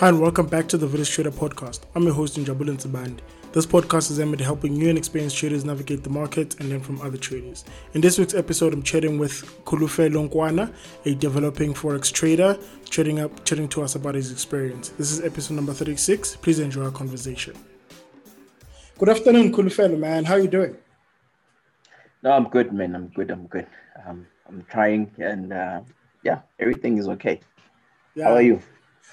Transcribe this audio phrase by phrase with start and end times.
[0.00, 1.80] Hi, and welcome back to the Village Trader Podcast.
[1.96, 3.18] I'm your host, Njabul Nsibandi.
[3.50, 6.78] This podcast is aimed at helping new and experienced traders navigate the market and learn
[6.78, 7.64] from other traders.
[7.94, 9.32] In this week's episode, I'm chatting with
[9.64, 10.72] Kulufe Lonkwana,
[11.04, 12.56] a developing forex trader,
[12.88, 14.90] chatting up, chatting to us about his experience.
[14.90, 16.36] This is episode number 36.
[16.36, 17.56] Please enjoy our conversation.
[18.98, 20.24] Good afternoon, Kulufe, man.
[20.24, 20.76] How are you doing?
[22.22, 22.94] No, I'm good, man.
[22.94, 23.32] I'm good.
[23.32, 23.66] I'm good.
[24.06, 25.80] Um, I'm trying, and uh,
[26.22, 27.40] yeah, everything is okay.
[28.14, 28.26] Yeah.
[28.26, 28.62] How are you?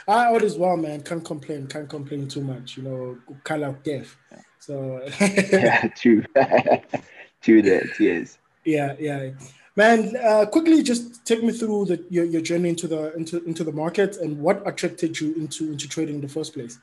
[0.08, 1.02] I all is well, man.
[1.02, 1.68] Can't complain.
[1.68, 2.78] Can't complain too much.
[2.78, 4.16] You know, color of death.
[4.60, 6.24] So yeah, true.
[7.42, 7.90] true that.
[8.00, 8.38] Yes.
[8.64, 9.32] Yeah, yeah.
[9.76, 13.64] Man, uh, quickly just take me through the, your, your journey into the into into
[13.64, 16.80] the market and what attracted you into into trading in the first place.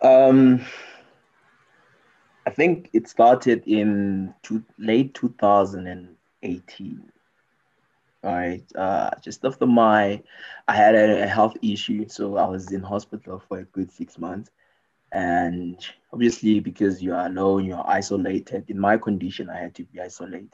[0.00, 0.64] Um,
[2.46, 7.12] I think it started in two, late 2018
[8.26, 8.64] right?
[8.74, 10.22] Uh, just after my,
[10.66, 14.18] I had a, a, health issue, so I was in hospital for a good six
[14.18, 14.50] months,
[15.12, 15.78] and
[16.12, 18.64] obviously because you are alone, you are isolated.
[18.68, 20.50] In my condition, I had to be isolated.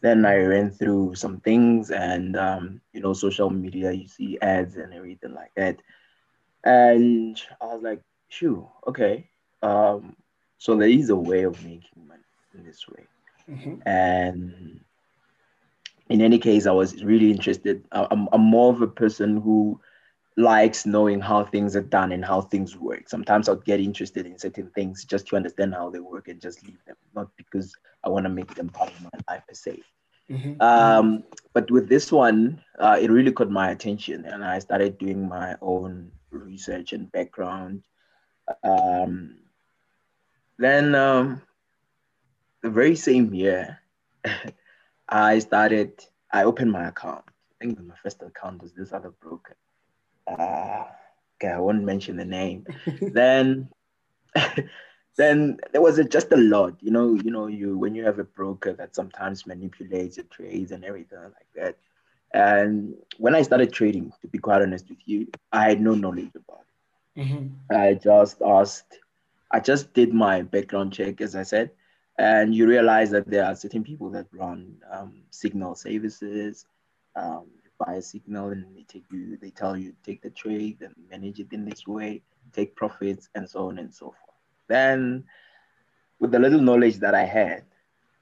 [0.00, 4.76] Then I ran through some things, and um, you know, social media, you see ads
[4.76, 5.80] and everything like that,
[6.64, 9.30] and I was like, "Shoo, okay."
[9.62, 10.16] Um,
[10.58, 12.22] so there is a way of making money
[12.54, 13.06] in this way,
[13.48, 13.88] mm-hmm.
[13.88, 14.80] and
[16.08, 17.84] in any case, I was really interested.
[17.92, 19.80] I'm, I'm more of a person who
[20.36, 23.08] likes knowing how things are done and how things work.
[23.08, 26.64] Sometimes I'll get interested in certain things just to understand how they work and just
[26.64, 29.82] leave them, not because I want to make them part of my life per se.
[30.30, 30.60] Mm-hmm.
[30.62, 35.28] Um, but with this one, uh, it really caught my attention, and I started doing
[35.28, 37.82] my own research and background.
[38.62, 39.38] Um,
[40.58, 41.42] then, um,
[42.62, 43.80] the very same year,
[45.08, 47.24] I started, I opened my account.
[47.60, 49.56] I think my first account was this other broker.
[50.26, 50.84] Uh,
[51.36, 52.66] okay, I won't mention the name.
[53.00, 53.68] then,
[55.16, 58.18] then there was a, just a lot, you know, you know, you when you have
[58.18, 61.76] a broker that sometimes manipulates your trades and everything like that.
[62.34, 66.30] And when I started trading, to be quite honest with you, I had no knowledge
[66.36, 66.64] about
[67.16, 67.20] it.
[67.20, 67.74] Mm-hmm.
[67.74, 68.98] I just asked,
[69.50, 71.70] I just did my background check, as I said,
[72.18, 76.66] and you realize that there are certain people that run um, signal services.
[77.16, 77.46] Um,
[77.78, 81.40] buy a signal and they take you, they tell you take the trade and manage
[81.40, 84.36] it in this way, take profits, and so on and so forth.
[84.68, 85.24] Then,
[86.18, 87.64] with the little knowledge that I had,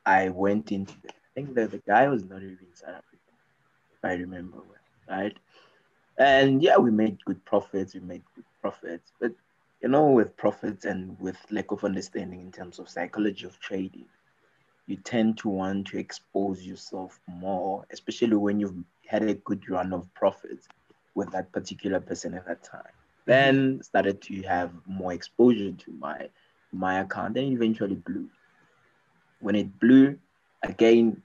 [0.04, 1.12] I went into it.
[1.12, 3.34] I think that the guy was not even South African,
[3.92, 5.36] if I remember well, right?
[6.18, 7.94] And yeah, we made good profits.
[7.94, 9.32] We made good profits, but
[9.86, 14.06] you know, with profits and with lack of understanding in terms of psychology of trading,
[14.88, 18.74] you tend to want to expose yourself more, especially when you've
[19.06, 20.66] had a good run of profits
[21.14, 22.80] with that particular person at that time.
[22.82, 23.30] Mm-hmm.
[23.30, 26.30] Then started to have more exposure to my
[26.72, 28.28] my account, then eventually blew.
[29.38, 30.18] When it blew,
[30.64, 31.22] again,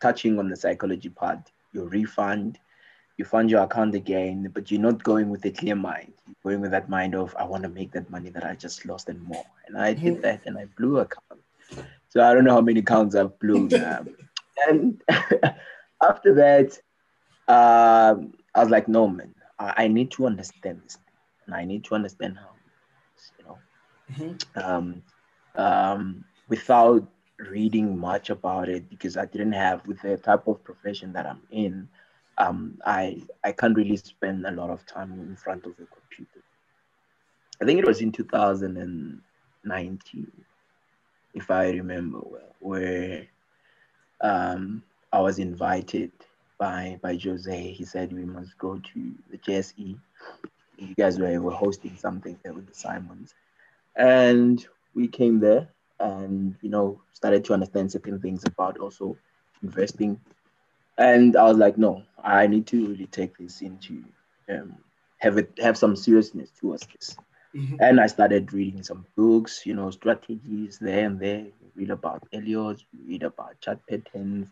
[0.00, 2.60] touching on the psychology part, your refund,
[3.16, 6.12] you fund your account again, but you're not going with a clear mind.
[6.26, 8.86] You're going with that mind of I want to make that money that I just
[8.86, 9.44] lost and more.
[9.66, 10.22] And I did mm-hmm.
[10.22, 11.40] that and I blew account.
[12.08, 13.72] So I don't know how many accounts I've blown.
[13.74, 14.08] Um,
[14.68, 15.02] and
[16.02, 16.78] after that,
[17.48, 20.98] um, I was like, no man, I, I, need to understand this
[21.46, 22.50] and I need to understand how,
[23.38, 23.58] you know,
[24.12, 24.58] mm-hmm.
[24.58, 25.02] um,
[25.56, 27.06] um, without
[27.38, 31.42] reading much about it because I didn't have with the type of profession that I'm
[31.50, 31.88] in
[32.38, 36.42] um, I I can't really spend a lot of time in front of a computer.
[37.60, 40.32] I think it was in 2019,
[41.34, 43.26] if I remember well, where
[44.20, 44.82] um,
[45.12, 46.10] I was invited
[46.58, 47.72] by by Jose.
[47.72, 49.98] He said we must go to the JSE.
[50.78, 53.34] You guys were, were hosting something there with the Simons,
[53.96, 55.68] and we came there
[56.00, 59.16] and you know started to understand certain things about also
[59.62, 60.18] investing
[60.98, 64.04] and I was like, no, I need to really take this into
[64.48, 64.76] um,
[65.18, 67.16] have it have some seriousness towards this.
[67.54, 67.76] Mm-hmm.
[67.80, 71.40] And I started reading some books, you know, strategies there and there.
[71.40, 74.48] You read about Elliott, you read about chart patterns,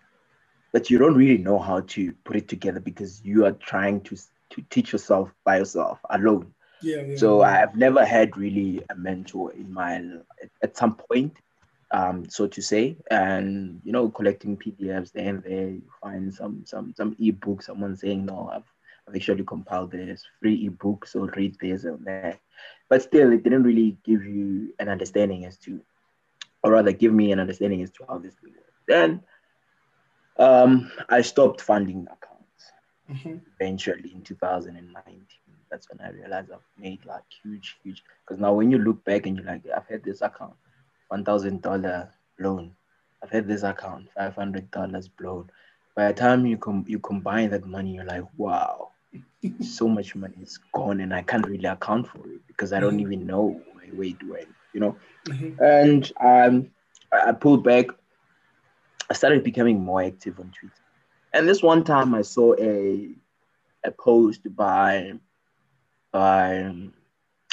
[0.73, 4.17] but you don't really know how to put it together because you are trying to
[4.51, 6.53] to teach yourself by yourself alone.
[6.83, 7.63] Yeah, yeah, so yeah.
[7.63, 11.37] I've never had really a mentor in my at, at some point
[11.93, 16.63] um, so to say, and you know, collecting PDFs there and there, you find some
[16.65, 18.63] some some ebook, someone saying, no, I've,
[19.09, 22.39] I've actually compiled this free ebook, so read this and that.
[22.89, 25.81] But still, it didn't really give you an understanding as to,
[26.63, 28.81] or rather, give me an understanding as to how this thing works.
[28.87, 29.23] Then
[30.39, 32.31] um, I stopped funding accounts.
[33.11, 33.37] mm-hmm.
[33.59, 35.25] eventually in 2019
[35.71, 39.27] that's when i realized i've made like huge huge because now when you look back
[39.27, 40.55] and you're like i've had this account
[41.13, 42.75] $1000 loan
[43.23, 45.51] i've had this account $500 blown
[45.97, 48.91] by the time you com- you combine that money you're like wow
[49.61, 52.99] so much money is gone and i can't really account for it because i don't
[52.99, 53.13] mm-hmm.
[53.13, 53.61] even know
[53.95, 54.97] where, it went, you know
[55.27, 55.63] mm-hmm.
[55.63, 56.71] and um
[57.13, 57.87] I pulled back
[59.11, 60.75] I started becoming more active on Twitter.
[61.33, 63.11] And this one time I saw a
[63.85, 65.15] a post by
[66.13, 66.73] by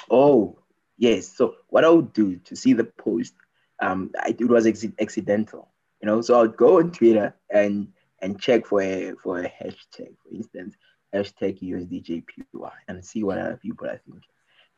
[0.09, 0.59] oh
[0.97, 1.27] yes.
[1.27, 3.33] So what I would do to see the post,
[3.79, 5.69] um, it was ex- accidental,
[6.01, 6.21] you know.
[6.21, 7.87] So I would go on Twitter and
[8.21, 10.75] and check for a for a hashtag, for instance,
[11.13, 14.21] hashtag USDJPY, and see what other people are thinking.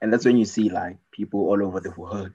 [0.01, 2.31] And that's when you see like people all over the world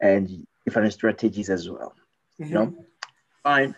[0.00, 1.94] and different strategies as well.
[2.40, 2.44] Mm-hmm.
[2.44, 2.74] You know,
[3.42, 3.74] fine.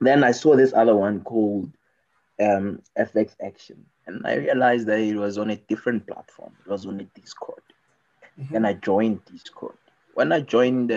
[0.00, 1.70] Then I saw this other one called
[2.40, 6.54] um, FX Action, and I realized that it was on a different platform.
[6.64, 7.62] It was on a Discord.
[8.38, 8.52] Mm-hmm.
[8.52, 9.76] Then I joined Discord.
[10.14, 10.92] When I joined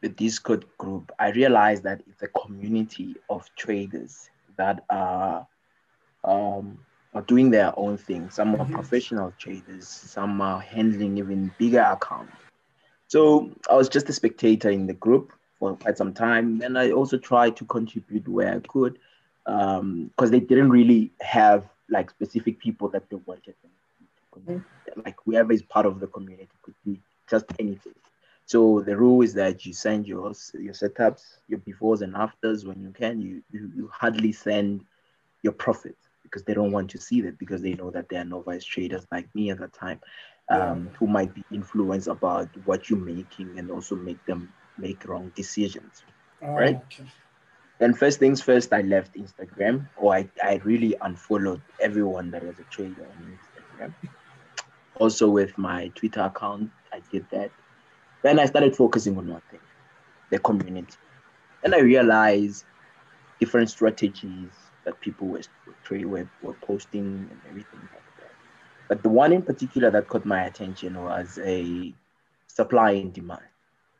[0.00, 5.46] the Discord group, I realized that it's a community of traders that are
[6.24, 6.78] um,
[7.14, 8.28] are doing their own thing.
[8.30, 8.74] Some are mm-hmm.
[8.74, 12.32] professional traders, some are handling even bigger accounts.
[13.08, 16.60] So I was just a spectator in the group for quite some time.
[16.62, 18.98] And I also tried to contribute where I could
[19.44, 23.54] because um, they didn't really have like specific people that they wanted.
[24.38, 24.58] Mm-hmm.
[25.04, 27.00] Like whoever is part of the community could be
[27.30, 27.94] just anything.
[28.46, 32.80] So the rule is that you send your your setups, your befores and afters when
[32.80, 33.20] you can.
[33.20, 34.84] You you, you hardly send
[35.42, 38.24] your profit because they don't want to see that because they know that they are
[38.24, 40.00] novice traders like me at the time,
[40.48, 40.96] um, yeah.
[40.98, 46.04] who might be influenced about what you're making and also make them make wrong decisions.
[46.42, 46.76] Oh, right?
[46.76, 47.04] Okay.
[47.78, 52.58] Then first things first, I left Instagram, or I, I really unfollowed everyone that was
[52.58, 53.92] a trader on Instagram.
[54.98, 57.50] Also with my Twitter account, I did that.
[58.22, 59.60] Then I started focusing on one thing,
[60.30, 60.96] the community.
[61.62, 62.64] Then I realized
[63.40, 64.50] different strategies
[64.84, 65.42] that people were
[65.90, 68.32] were, were posting and everything like that.
[68.88, 71.94] But the one in particular that caught my attention was a
[72.46, 73.40] supply and demand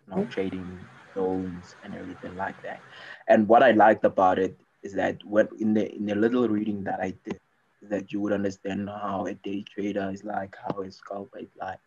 [0.07, 0.31] you know, mm-hmm.
[0.31, 0.81] trading
[1.15, 2.81] zones and everything like that.
[3.29, 6.85] And what I liked about it is that when in the in the little reading
[6.85, 7.41] that I did,
[7.83, 11.79] that you would understand how a day trader is like, how a scalper is like,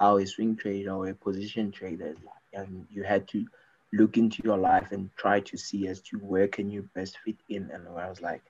[0.00, 2.16] how a swing trader or a position trader
[2.52, 3.46] and you had to
[3.92, 7.36] look into your life and try to see as to where can you best fit
[7.48, 7.70] in.
[7.70, 8.42] And I was like,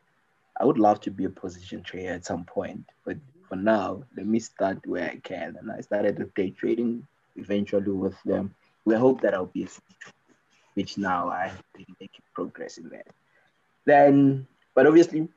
[0.58, 3.16] I would love to be a position trader at some point, but
[3.48, 5.56] for now, let me start where I can.
[5.60, 7.06] And I started with day trading
[7.36, 8.54] eventually with them
[8.84, 9.68] we hope that I'll be
[10.74, 13.06] which now I really making progress in that.
[13.84, 15.28] Then, but obviously,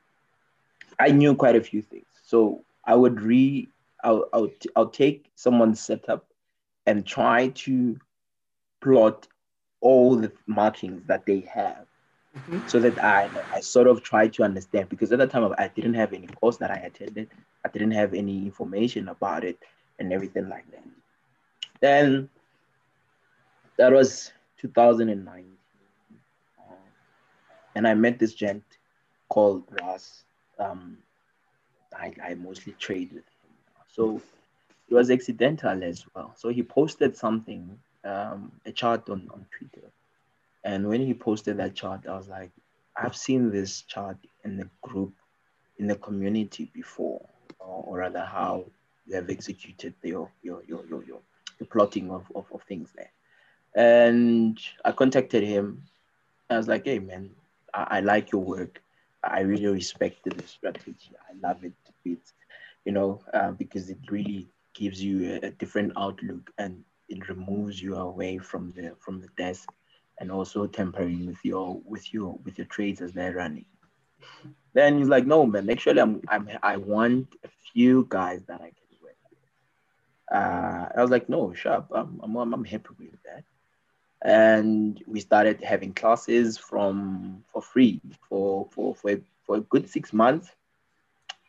[0.98, 2.06] I knew quite a few things.
[2.24, 3.68] So I would re,
[4.04, 6.26] I'll, I'll, I'll take someone's setup
[6.86, 7.98] and try to
[8.80, 9.26] plot
[9.80, 11.86] all the markings that they have
[12.36, 12.66] mm-hmm.
[12.68, 15.94] so that I, I sort of try to understand because at the time I didn't
[15.94, 17.30] have any course that I attended.
[17.64, 19.58] I didn't have any information about it
[19.98, 20.84] and everything like that.
[21.80, 22.28] Then
[23.78, 25.44] that was 2009.
[26.58, 26.76] Um,
[27.74, 28.64] and I met this gent
[29.28, 30.24] called Ross.
[30.58, 30.98] Um,
[31.96, 33.24] I, I mostly trade with.
[33.94, 34.20] So
[34.88, 36.34] it was accidental as well.
[36.36, 39.86] So he posted something, um, a chart on, on Twitter.
[40.64, 42.50] And when he posted that chart, I was like,
[42.96, 45.12] I've seen this chart in the group,
[45.78, 47.24] in the community before,
[47.60, 48.64] or, or rather how
[49.06, 51.20] you have executed your, your, your, your, your,
[51.60, 53.10] the plotting of, of, of things there.
[53.76, 55.82] And I contacted him.
[56.50, 57.30] I was like, hey, man,
[57.72, 58.82] I, I like your work.
[59.22, 61.12] I really respect the strategy.
[61.30, 61.72] I love it
[62.84, 67.80] you know, uh, because it really gives you a, a, different outlook and it removes
[67.80, 69.70] you away from the from the desk
[70.18, 73.66] and also tempering with your with your with your trades as they're running.
[74.72, 78.72] Then he's like, no, man, actually, I'm, I'm I want a few guys that I
[78.72, 80.36] can work with.
[80.36, 81.86] Uh, I was like, no, sharp.
[81.94, 83.44] I'm, I'm, I'm happy with that
[84.24, 89.88] and we started having classes from for free for for for a, for a good
[89.88, 90.50] six months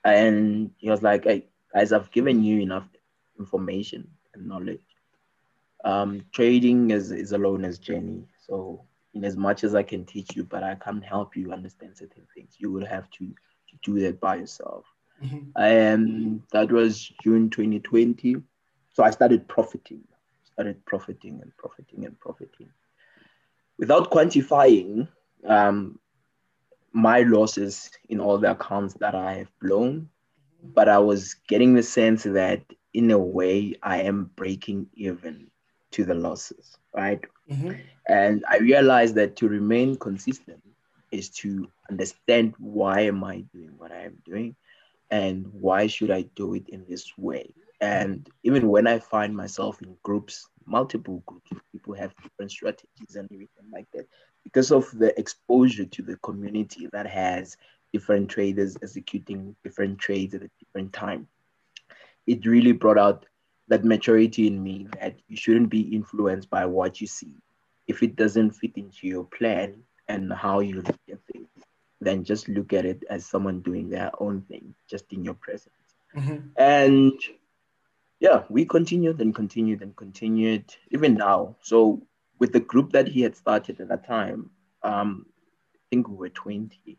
[0.06, 2.88] and he was like hey guys i've given you enough
[3.40, 4.80] information and knowledge
[5.84, 8.84] um, trading is, is a learner's journey so
[9.14, 12.26] in as much as i can teach you but i can't help you understand certain
[12.34, 14.86] things you will have to, to do that by yourself
[15.24, 15.62] mm-hmm.
[15.62, 18.38] and that was june 2020
[18.94, 20.02] so i started profiting
[20.56, 22.70] started profiting and profiting and profiting.
[23.78, 25.08] Without quantifying,
[25.46, 26.00] um,
[26.96, 30.10] my losses in all the accounts that I have blown,
[30.64, 32.62] but I was getting the sense that
[32.94, 35.52] in a way I am breaking even
[35.92, 37.20] to the losses, right?
[37.52, 37.74] Mm-hmm.
[38.08, 40.64] And I realized that to remain consistent
[41.12, 44.56] is to understand why am I doing what I am doing
[45.12, 47.54] and why should I do it in this way.
[47.82, 53.30] And even when I find myself in groups, multiple groups, people have different strategies and
[53.34, 54.08] everything like that,
[54.46, 57.58] because of the exposure to the community that has
[57.92, 61.28] different traders executing different trades at a different time,
[62.26, 63.26] it really brought out
[63.68, 67.34] that maturity in me that you shouldn't be influenced by what you see.
[67.88, 71.50] If it doesn't fit into your plan and how you look at things,
[72.00, 75.74] then just look at it as someone doing their own thing just in your presence.
[76.16, 76.48] Mm-hmm.
[76.58, 77.14] And
[78.20, 81.56] yeah, we continued and continued and continued even now.
[81.62, 82.06] So
[82.40, 84.50] with the group that he had started at that time,
[84.84, 85.26] um,
[85.74, 86.98] I think we were 20.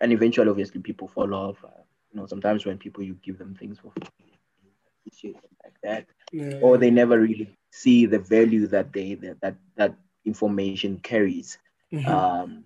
[0.00, 1.62] And eventually, obviously, people fall off.
[1.64, 6.58] Uh, you know, sometimes when people you give them things for free, like that, yeah.
[6.62, 11.58] or they never really see the value that they that that, that information carries
[11.92, 12.08] mm-hmm.
[12.08, 12.64] um,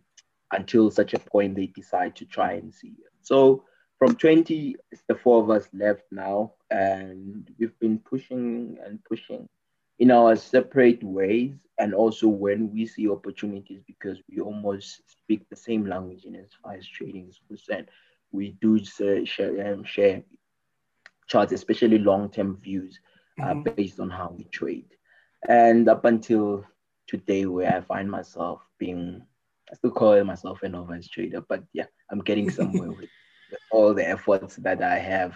[0.52, 3.12] until such a point they decide to try and see it.
[3.22, 3.64] So
[3.98, 4.76] from 20,
[5.08, 9.48] the four of us left now, and we've been pushing and pushing
[9.98, 15.56] in our separate ways and also when we see opportunities because we almost speak the
[15.56, 17.88] same language in as far as trading is concerned
[18.32, 20.22] we do share, um, share
[21.26, 23.00] charts especially long-term views
[23.40, 23.74] uh, mm-hmm.
[23.74, 24.94] based on how we trade
[25.48, 26.64] and up until
[27.06, 29.22] today where i find myself being
[29.70, 32.98] i still call myself an novice trader but yeah i'm getting somewhere with,
[33.50, 35.34] with all the efforts that i have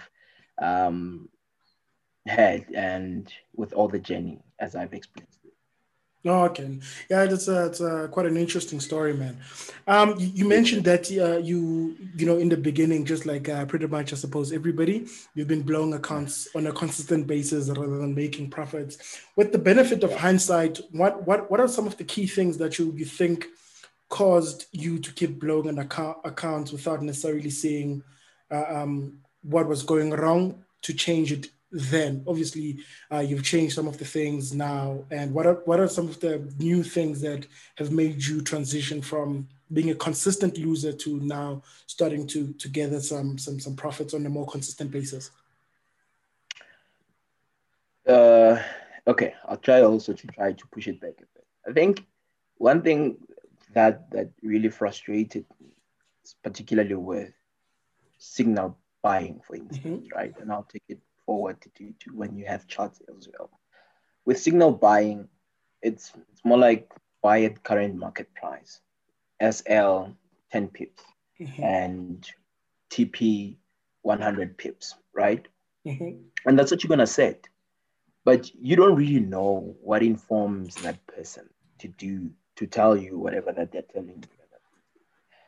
[0.61, 1.27] um,
[2.25, 5.51] had and with all the journey as I've experienced it.
[6.23, 6.79] Oh, okay.
[7.09, 9.39] Yeah, that's a, it's a, quite an interesting story, man.
[9.87, 13.65] Um, you, you mentioned that uh, you, you know, in the beginning, just like uh,
[13.65, 18.13] pretty much, I suppose, everybody, you've been blowing accounts on a consistent basis rather than
[18.13, 19.19] making profits.
[19.35, 22.77] With the benefit of hindsight, what what what are some of the key things that
[22.77, 23.47] you you think
[24.09, 28.03] caused you to keep blowing an account accounts without necessarily seeing
[28.51, 32.79] uh, um, what was going wrong to change it then obviously
[33.11, 35.03] uh, you've changed some of the things now.
[35.09, 37.47] And what are what are some of the new things that
[37.77, 42.99] have made you transition from being a consistent loser to now starting to to gather
[42.99, 45.31] some some some profits on a more consistent basis?
[48.07, 48.61] Uh
[49.07, 49.33] okay.
[49.47, 51.45] I'll try also to try to push it back a bit.
[51.67, 52.05] I think
[52.57, 53.17] one thing
[53.73, 55.69] that that really frustrated me
[56.43, 57.33] particularly with
[58.17, 60.17] signal buying for instance mm-hmm.
[60.17, 60.33] right?
[60.39, 60.99] And i'll take it
[61.31, 63.49] forward to, to when you have charts as well.
[64.25, 65.29] With signal buying,
[65.81, 66.91] it's it's more like
[67.23, 68.81] buy at current market price,
[69.39, 70.11] SL
[70.51, 71.03] 10 pips
[71.39, 71.63] mm-hmm.
[71.63, 72.29] and
[72.91, 73.55] TP
[74.01, 75.47] 100 pips, right?
[75.87, 76.11] Mm-hmm.
[76.45, 77.47] And that's what you're gonna set.
[78.25, 83.53] But you don't really know what informs that person to do to tell you whatever
[83.53, 84.25] that they're telling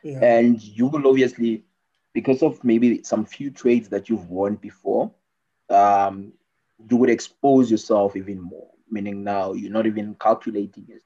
[0.04, 0.12] you.
[0.13, 0.20] Yeah.
[0.22, 1.63] And you will obviously,
[2.13, 5.12] because of maybe some few trades that you've won before,
[5.74, 6.34] um,
[6.89, 8.70] you would expose yourself even more.
[8.89, 11.01] Meaning now you're not even calculating as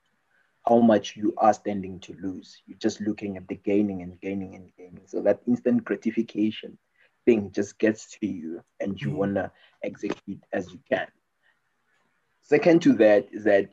[0.68, 2.62] how much you are standing to lose.
[2.66, 5.04] You're just looking at the gaining and gaining and gaining.
[5.06, 6.78] So that instant gratification
[7.26, 9.18] thing just gets to you, and you mm-hmm.
[9.18, 9.52] wanna
[9.84, 11.08] execute as you can.
[12.42, 13.70] Second to that is that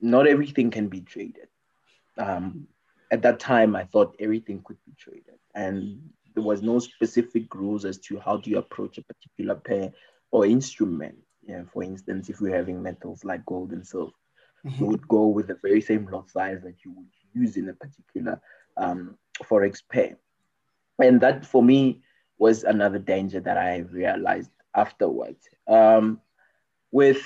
[0.00, 1.48] not everything can be traded.
[2.18, 2.66] Um,
[3.10, 6.00] at that time, I thought everything could be traded, and
[6.34, 9.92] there was no specific rules as to how do you approach a particular pair
[10.30, 11.16] or instrument.
[11.42, 14.12] Yeah, for instance, if we're having metals like gold and silver,
[14.64, 14.82] mm-hmm.
[14.82, 17.74] you would go with the very same lot size that you would use in a
[17.74, 18.40] particular
[18.76, 20.16] um, forex pair.
[20.98, 22.02] And that for me
[22.38, 25.48] was another danger that I realized afterwards.
[25.68, 26.20] Um,
[26.90, 27.22] with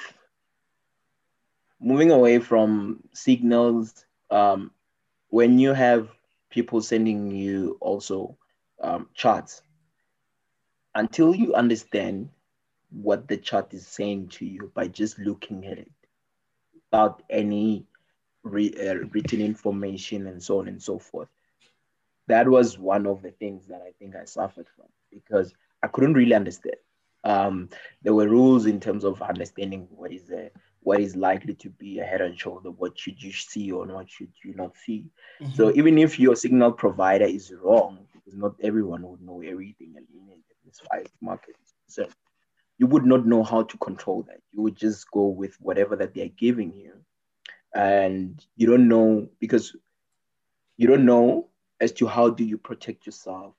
[1.80, 4.70] moving away from signals, um,
[5.28, 6.08] when you have
[6.50, 8.36] people sending you also
[8.82, 9.62] um, charts,
[10.94, 12.28] until you understand
[12.90, 15.90] what the chart is saying to you by just looking at it
[16.74, 17.86] without any
[18.42, 21.28] re, uh, written information and so on and so forth.
[22.26, 26.14] That was one of the things that I think I suffered from because I couldn't
[26.14, 26.76] really understand.
[27.22, 27.68] Um,
[28.02, 31.98] there were rules in terms of understanding what is a, what is likely to be
[31.98, 35.06] a head and shoulder, what should you see or what should you not see.
[35.40, 35.52] Mm-hmm.
[35.52, 40.06] So even if your signal provider is wrong, because not everyone would know everything in
[40.64, 42.14] this five market concerned
[42.80, 44.40] you would not know how to control that.
[44.52, 46.94] You would just go with whatever that they're giving you.
[47.74, 49.76] And you don't know because
[50.78, 53.54] you don't know as to how do you protect yourself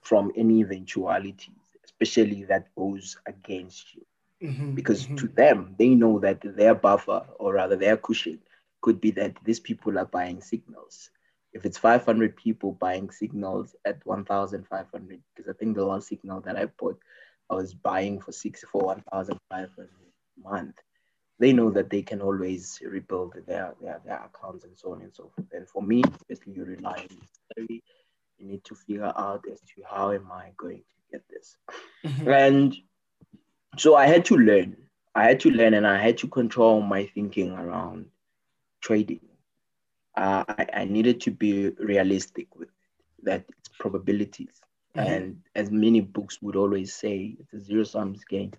[0.00, 4.06] from any eventualities, especially that goes against you.
[4.42, 5.16] Mm-hmm, because mm-hmm.
[5.16, 8.38] to them, they know that their buffer, or rather their cushion,
[8.80, 11.10] could be that these people are buying signals.
[11.52, 16.56] If it's 500 people buying signals at 1,500, because I think the last signal that
[16.56, 16.98] I bought,
[17.50, 20.76] I was buying for six for 1,500 a month.
[21.38, 25.14] They know that they can always rebuild their, their, their accounts and so on and
[25.14, 25.48] so forth.
[25.52, 27.08] And for me, especially you rely on
[27.56, 27.82] salary,
[28.38, 31.56] you need to figure out as to how am I going to get this.
[32.04, 32.28] Mm-hmm.
[32.28, 32.76] And
[33.76, 34.76] so I had to learn.
[35.14, 38.06] I had to learn and I had to control my thinking around
[38.80, 39.20] trading.
[40.16, 42.68] Uh, I, I, needed to be realistic with
[43.24, 44.60] that it's probabilities.
[44.96, 45.12] Mm-hmm.
[45.12, 48.52] And as many books would always say, it's a zero sum game.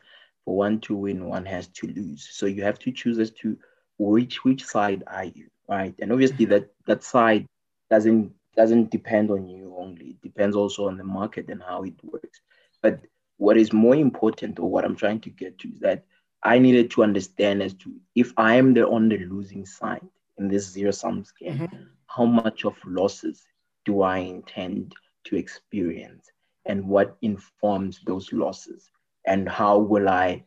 [0.44, 2.28] For one to win, one has to lose.
[2.32, 3.58] So you have to choose as to
[3.98, 5.96] which which side are you, right?
[6.00, 6.54] And obviously mm-hmm.
[6.54, 7.48] that that side
[7.90, 10.12] doesn't doesn't depend on you only.
[10.12, 12.42] It depends also on the market and how it works.
[12.82, 13.00] But
[13.38, 16.06] what is more important or what I'm trying to get to is that
[16.44, 20.48] I needed to understand as to if I am the on the losing side in
[20.48, 21.84] this zero sum game, mm-hmm.
[22.08, 23.46] how much of losses
[23.86, 26.32] do I intend to experience
[26.66, 28.90] and what informs those losses
[29.26, 30.44] and how will I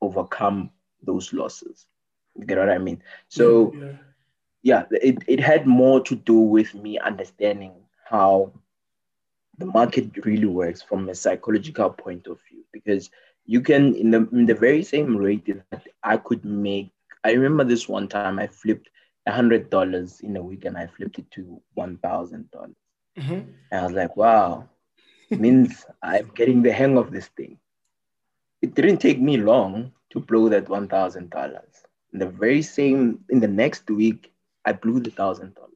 [0.00, 0.70] overcome
[1.02, 1.86] those losses?
[2.36, 3.02] You get what I mean?
[3.28, 3.92] So yeah,
[4.62, 4.84] yeah.
[4.90, 7.72] it, it had more to do with me understanding
[8.04, 8.52] how
[9.58, 13.10] the market really works from a psychological point of view because
[13.46, 16.90] you can in the in the very same rate that I could make.
[17.24, 18.88] I remember this one time I flipped
[19.26, 22.81] a hundred dollars in a week and I flipped it to one thousand dollars.
[23.18, 23.50] Mm-hmm.
[23.70, 24.68] And I was like, wow,
[25.30, 27.58] means I'm getting the hang of this thing.
[28.60, 31.84] It didn't take me long to blow that one thousand dollars.
[32.12, 34.32] In the very same in the next week,
[34.64, 35.70] I blew the thousand dollars.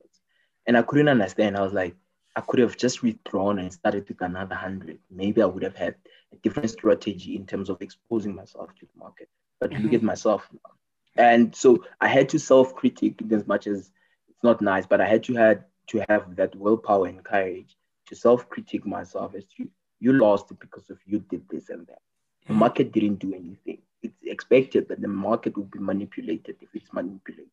[0.66, 1.56] And I couldn't understand.
[1.56, 1.94] I was like,
[2.34, 4.98] I could have just withdrawn and started with another hundred.
[5.10, 5.94] Maybe I would have had
[6.32, 9.28] a different strategy in terms of exposing myself to the market.
[9.60, 9.84] But mm-hmm.
[9.84, 10.70] look at myself now.
[11.16, 13.90] And so I had to self-critique as much as
[14.28, 18.16] it's not nice, but I had to had to have that willpower and courage to
[18.16, 19.68] self-critique myself as to
[20.00, 22.00] you lost because of you did this and that.
[22.46, 22.60] The mm-hmm.
[22.60, 23.78] market didn't do anything.
[24.02, 27.50] It's expected that the market will be manipulated if it's manipulated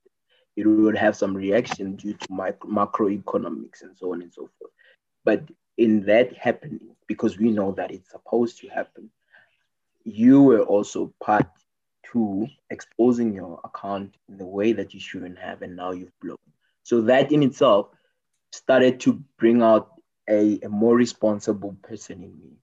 [0.56, 4.72] it would have some reaction due to micro, macroeconomics and so on and so forth.
[5.24, 5.44] But
[5.78, 9.10] in that happening, because we know that it's supposed to happen,
[10.04, 11.48] you were also part
[12.12, 16.38] to exposing your account in the way that you shouldn't have, and now you've blown.
[16.84, 17.88] So that in itself
[18.54, 19.90] started to bring out
[20.30, 22.58] a, a more responsible person in me,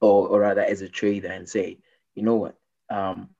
[0.00, 1.78] or, or rather as a trader, and say,
[2.14, 2.56] you know what,
[2.90, 3.30] um,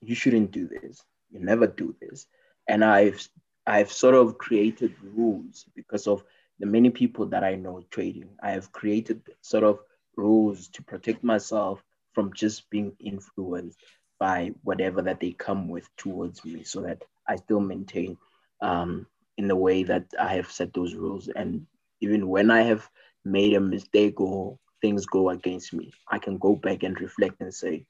[0.00, 1.02] you shouldn't do this.
[1.30, 2.26] You never do this
[2.68, 3.26] and I've
[3.66, 6.22] I've sort of created rules because of
[6.58, 8.28] the many people that I know trading.
[8.42, 9.80] I have created sort of
[10.16, 13.78] rules to protect myself from just being influenced
[14.20, 18.16] by whatever that they come with towards me, so that I still maintain
[18.60, 21.28] um, in the way that I have set those rules.
[21.28, 21.66] And
[22.00, 22.88] even when I have
[23.24, 27.52] made a mistake or things go against me, I can go back and reflect and
[27.52, 27.86] say,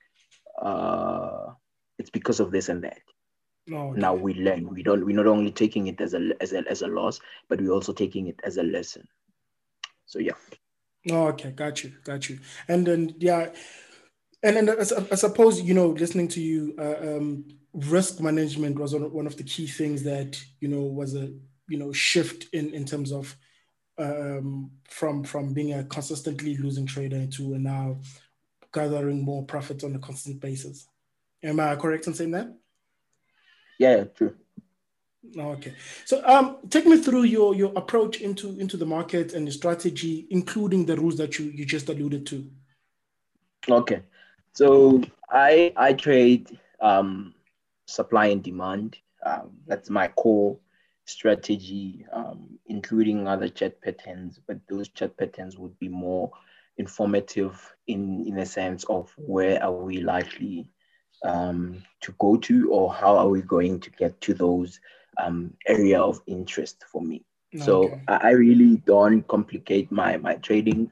[0.60, 1.52] uh,
[1.98, 2.98] it's because of this and that.
[3.72, 4.00] Oh, okay.
[4.00, 4.68] Now we learn.
[4.68, 5.04] We don't.
[5.06, 7.94] We're not only taking it as a as a as a loss, but we're also
[7.94, 9.08] taking it as a lesson.
[10.04, 10.34] So yeah.
[11.10, 12.40] Oh, okay, got you, got you.
[12.68, 13.52] And then yeah,
[14.42, 18.94] and then I, I suppose you know, listening to you, uh, um, risk management was
[18.94, 21.32] one of the key things that you know was a
[21.68, 23.36] you know shift in in terms of
[23.98, 27.96] um, from from being a consistently losing trader to now
[28.72, 30.88] gathering more profits on a constant basis.
[31.42, 32.52] Am I correct in saying that?
[33.78, 34.34] Yeah, true.
[35.36, 35.72] Okay,
[36.04, 40.26] so um, take me through your your approach into into the market and the strategy,
[40.30, 42.48] including the rules that you you just alluded to.
[43.68, 44.02] Okay,
[44.52, 47.34] so I I trade um,
[47.86, 48.98] supply and demand.
[49.24, 50.58] Um, that's my core
[51.06, 56.30] strategy, um, including other chart patterns, but those chart patterns would be more
[56.76, 60.68] informative in in a sense of where are we likely
[61.24, 64.80] um, to go to or how are we going to get to those
[65.22, 67.64] um, area of interest for me okay.
[67.64, 70.90] so I, I, really don't complicate my my trading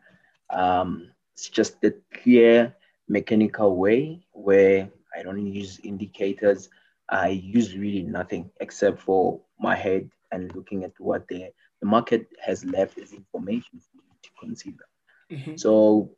[0.50, 2.74] um, it's just a clear
[3.08, 6.68] mechanical way where i don't use indicators
[7.12, 11.48] i use really nothing except for my head and looking at what the,
[11.80, 14.84] the market has left as information for me to consider
[15.30, 15.56] mm-hmm.
[15.56, 16.10] so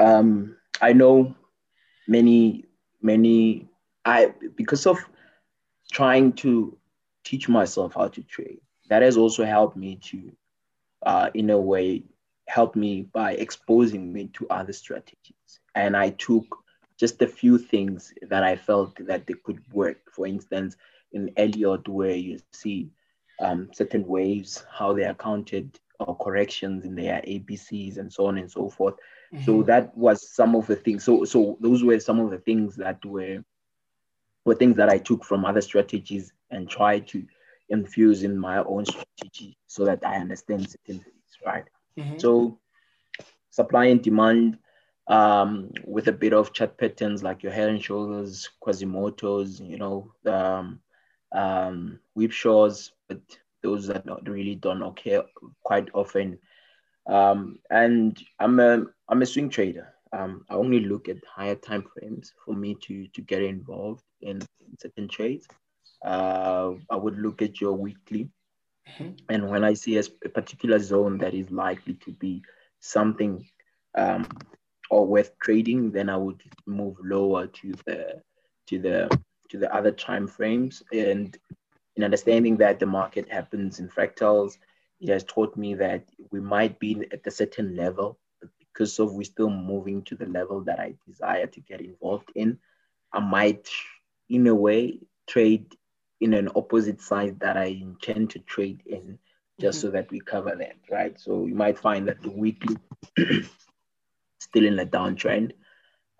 [0.00, 1.34] um, i know
[2.06, 2.64] many
[3.02, 3.68] many
[4.06, 4.98] I because of
[5.92, 6.78] trying to
[7.24, 10.32] teach myself how to trade, that has also helped me to
[11.04, 12.04] uh, in a way,
[12.48, 15.60] help me by exposing me to other strategies.
[15.74, 16.46] And I took
[16.98, 19.98] just a few things that I felt that they could work.
[20.10, 20.76] For instance,
[21.12, 22.90] in Elliott, where you see
[23.40, 28.38] um, certain waves, how they are counted, or corrections in their ABCs, and so on
[28.38, 28.94] and so forth.
[29.32, 29.44] Mm-hmm.
[29.44, 31.04] So that was some of the things.
[31.04, 33.44] So so those were some of the things that were
[34.44, 37.26] were things that I took from other strategies and tried to
[37.68, 41.64] infuse in my own strategy so that I understand certain things, right?
[41.98, 42.18] Mm-hmm.
[42.18, 42.60] So
[43.50, 44.58] supply and demand
[45.08, 50.12] um, with a bit of chart patterns like your head and shoulders, Quasimodos, you know,
[50.26, 50.80] um,
[51.32, 53.20] um, Whipsaws, but
[53.62, 55.24] those that not really don't occur
[55.62, 56.38] quite often.
[57.06, 59.92] Um, and I'm a I'm a swing trader.
[60.12, 64.40] Um, I only look at higher time frames for me to to get involved in,
[64.60, 65.46] in certain trades.
[66.04, 68.28] Uh, I would look at your weekly,
[68.88, 69.10] mm-hmm.
[69.28, 72.42] and when I see a, a, particular zone that is likely to be
[72.80, 73.48] something
[73.96, 74.28] um,
[74.90, 78.22] or worth trading, then I would move lower to the
[78.68, 79.20] to the
[79.50, 80.82] to the other time frames.
[80.92, 81.36] And
[81.96, 84.58] in understanding that the market happens in fractals,
[85.00, 89.12] it has taught me that we might be at a certain level, but because of
[89.12, 92.58] we're still moving to the level that I desire to get involved in,
[93.12, 93.68] I might,
[94.28, 95.74] in a way, trade
[96.20, 99.18] in an opposite side that I intend to trade in,
[99.60, 99.88] just mm-hmm.
[99.88, 101.18] so that we cover that, right?
[101.20, 102.76] So you might find that the weekly
[104.46, 105.52] still in a downtrend,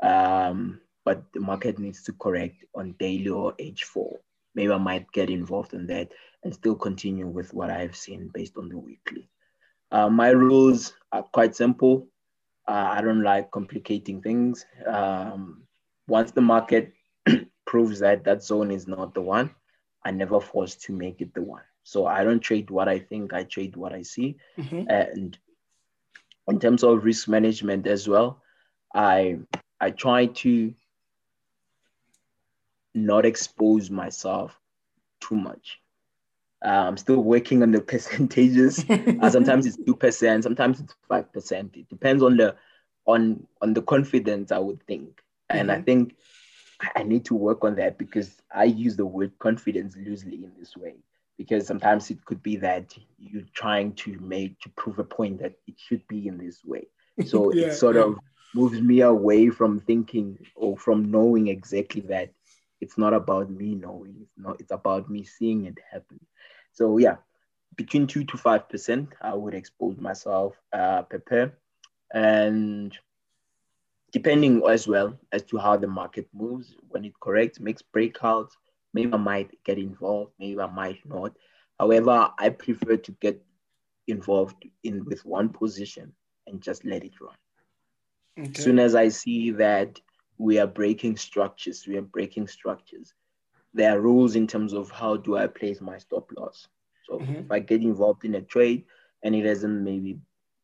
[0.03, 4.17] um, but the market needs to correct on daily or H4.
[4.55, 6.09] Maybe I might get involved in that
[6.43, 9.29] and still continue with what I've seen based on the weekly.
[9.91, 12.09] Uh, my rules are quite simple.
[12.67, 14.67] Uh, I don't like complicating things.
[14.87, 15.63] Um,
[16.09, 16.93] once the market
[17.67, 19.55] proves that that zone is not the one,
[20.05, 21.63] I never force to make it the one.
[21.83, 24.37] So I don't trade what I think, I trade what I see.
[24.59, 24.89] Mm-hmm.
[24.89, 25.39] And
[26.49, 28.43] in terms of risk management as well,
[28.95, 29.39] I
[29.81, 30.75] I try to
[32.95, 34.59] not expose myself
[35.21, 35.81] too much.
[36.65, 38.85] Uh, I'm still working on the percentages.
[38.89, 41.77] uh, sometimes it's two percent, sometimes it's five percent.
[41.77, 42.57] It depends on the
[43.07, 45.81] on on the confidence I would think, and mm-hmm.
[45.81, 46.17] I think
[46.95, 50.77] I need to work on that because I use the word confidence loosely in this
[50.77, 50.97] way
[51.39, 55.55] because sometimes it could be that you're trying to make to prove a point that
[55.67, 56.87] it should be in this way.
[57.27, 58.03] So yeah, it sort yeah.
[58.03, 58.19] of
[58.55, 62.31] moves me away from thinking or from knowing exactly that
[62.81, 66.21] it's not about me knowing, it's not it's about me seeing it happen.
[66.73, 67.17] So yeah,
[67.77, 71.59] between two to five percent, I would expose myself, uh, prepare,
[72.13, 72.97] and
[74.13, 78.53] depending as well as to how the market moves, when it corrects, makes breakouts,
[78.97, 81.37] Maybe I might get involved, maybe I might not.
[81.79, 83.45] However, I prefer to get
[84.07, 86.15] involved in with one position
[86.47, 87.35] and just let it run.
[88.39, 88.53] Okay.
[88.57, 90.01] As soon as I see that
[90.39, 93.13] we are breaking structures, we are breaking structures.
[93.75, 96.67] There are rules in terms of how do I place my stop loss.
[97.07, 97.35] So mm-hmm.
[97.35, 98.87] if I get involved in a trade
[99.23, 100.21] and it hasn't maybe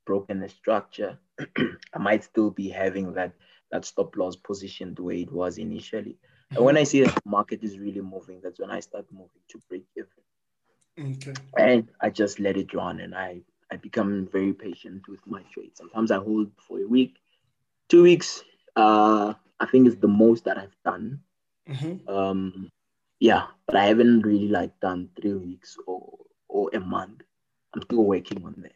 [0.07, 1.19] broken the structure,
[1.95, 3.33] I might still be having that
[3.71, 6.17] that stop loss position the way it was initially.
[6.55, 9.43] And when I see that the market is really moving, that's when I start moving
[9.51, 11.17] to break even.
[11.17, 11.33] Okay.
[11.57, 15.77] And I just let it run and I, I become very patient with my trade.
[15.77, 17.17] Sometimes I hold for a week,
[17.89, 18.43] two weeks.
[18.77, 21.21] Uh, I think it's the most that I've done.
[21.69, 22.09] Mm-hmm.
[22.09, 22.71] Um,
[23.21, 27.23] yeah, but I haven't really like done three weeks or or a month.
[27.73, 28.73] I'm still working on that.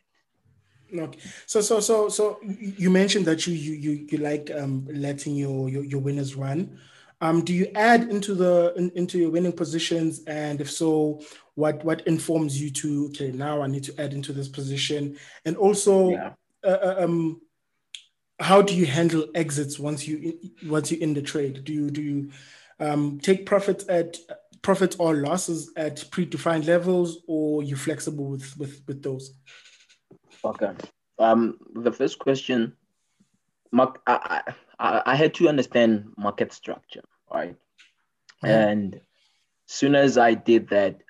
[0.98, 1.18] Okay.
[1.46, 5.68] So so so so you mentioned that you you you, you like um letting your,
[5.68, 6.78] your your winners run.
[7.20, 11.22] Um, do you add into the in, into your winning positions, and if so,
[11.54, 15.56] what what informs you to okay now I need to add into this position, and
[15.56, 16.32] also yeah.
[16.62, 17.40] uh, uh um,
[18.38, 21.64] how do you handle exits once you once you in the trade?
[21.64, 22.30] Do you do you
[22.80, 24.18] um, take profits at
[24.60, 29.32] profits or losses at predefined levels, or you flexible with with with those?
[30.44, 30.72] Okay.
[31.18, 32.76] Um, the first question,
[33.72, 37.56] Mark, I, I, I had to understand market structure, right?
[38.44, 38.46] Mm-hmm.
[38.46, 39.00] And
[39.66, 41.00] soon as I did that,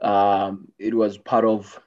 [0.00, 1.78] um, it was part of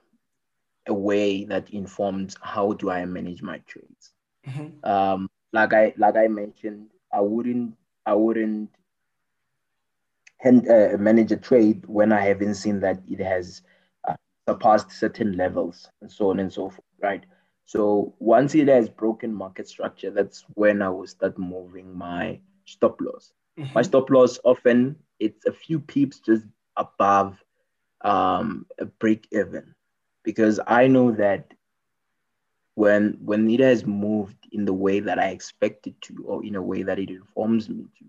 [0.87, 4.13] a way that informed how do I manage my trades.
[4.47, 4.89] Mm-hmm.
[4.89, 8.69] Um, like I like I mentioned, I wouldn't I wouldn't
[10.39, 13.61] hand, uh, manage a trade when I haven't seen that it has
[14.07, 14.15] uh,
[14.47, 17.25] surpassed certain levels and so on and so forth, right?
[17.65, 22.99] So once it has broken market structure, that's when I will start moving my stop
[23.01, 23.31] loss.
[23.57, 23.73] Mm-hmm.
[23.73, 26.45] My stop loss often it's a few pips just
[26.75, 27.41] above
[28.01, 29.75] um, a break even,
[30.23, 31.53] because I know that
[32.75, 36.55] when when it has moved in the way that I expect it to, or in
[36.55, 38.05] a way that it informs me to,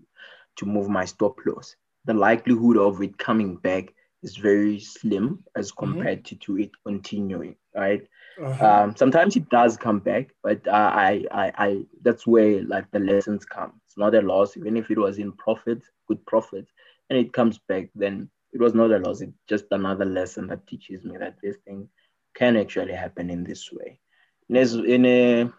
[0.57, 5.71] to move my stop loss, the likelihood of it coming back is very slim as
[5.71, 5.85] mm-hmm.
[5.85, 6.35] compared mm-hmm.
[6.35, 8.07] to, to it continuing, right?
[8.41, 8.65] Uh-huh.
[8.65, 12.99] Um, sometimes it does come back, but uh, I, I, I, that's where like the
[12.99, 13.79] lessons come.
[13.85, 16.67] It's not a loss, even if it was in profit, good profit,
[17.09, 19.21] and it comes back, then it was not a loss.
[19.21, 21.87] It's just another lesson that teaches me that this thing
[22.35, 23.99] can actually happen in this way.
[24.49, 25.49] In a,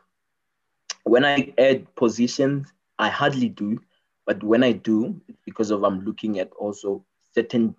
[1.04, 3.80] when I add positions, I hardly do,
[4.26, 7.74] but when I do, it's because of I'm looking at also certain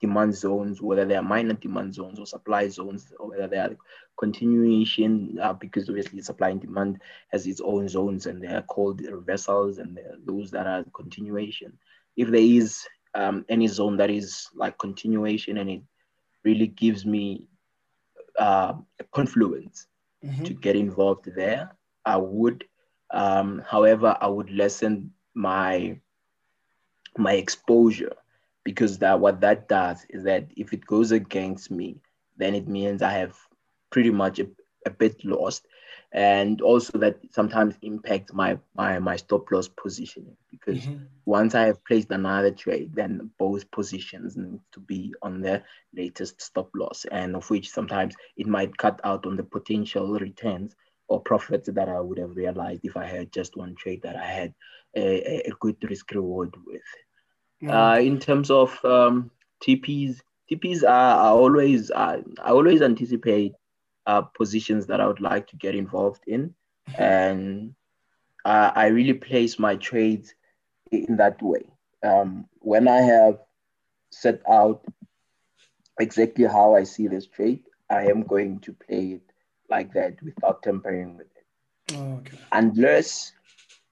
[0.00, 3.76] demand zones, whether they are minor demand zones or supply zones, or whether they are
[4.18, 9.00] continuation, uh, because obviously supply and demand has its own zones and they are called
[9.00, 11.72] reversals and those that are continuation.
[12.16, 15.82] If there is um, any zone that is like continuation and it
[16.44, 17.46] really gives me
[18.38, 19.86] uh, a confluence
[20.24, 20.44] mm-hmm.
[20.44, 21.72] to get involved there,
[22.04, 22.64] I would.
[23.10, 25.98] Um, however, I would lessen my
[27.18, 28.12] my exposure
[28.66, 32.00] because that what that does is that if it goes against me,
[32.36, 33.36] then it means I have
[33.90, 34.48] pretty much a,
[34.84, 35.68] a bit lost
[36.12, 41.04] and also that sometimes impacts my my my stop loss positioning because mm-hmm.
[41.26, 45.62] once I have placed another trade, then both positions need to be on the
[45.94, 50.74] latest stop loss, and of which sometimes it might cut out on the potential returns
[51.06, 54.26] or profits that I would have realized if I had just one trade that I
[54.26, 54.54] had
[54.96, 56.82] a, a good risk reward with.
[57.62, 57.70] Mm-hmm.
[57.70, 59.30] Uh, in terms of um,
[59.62, 60.86] TPs, TPs are,
[61.18, 63.54] are always uh, I always anticipate
[64.06, 66.54] uh, positions that I would like to get involved in.
[66.96, 67.74] And
[68.44, 70.34] uh, I really place my trades
[70.92, 71.68] in that way.
[72.02, 73.38] Um, when I have
[74.10, 74.84] set out
[75.98, 79.22] exactly how I see this trade, I am going to play it
[79.68, 81.94] like that without tampering with it.
[81.96, 82.38] Oh, okay.
[82.52, 83.32] Unless,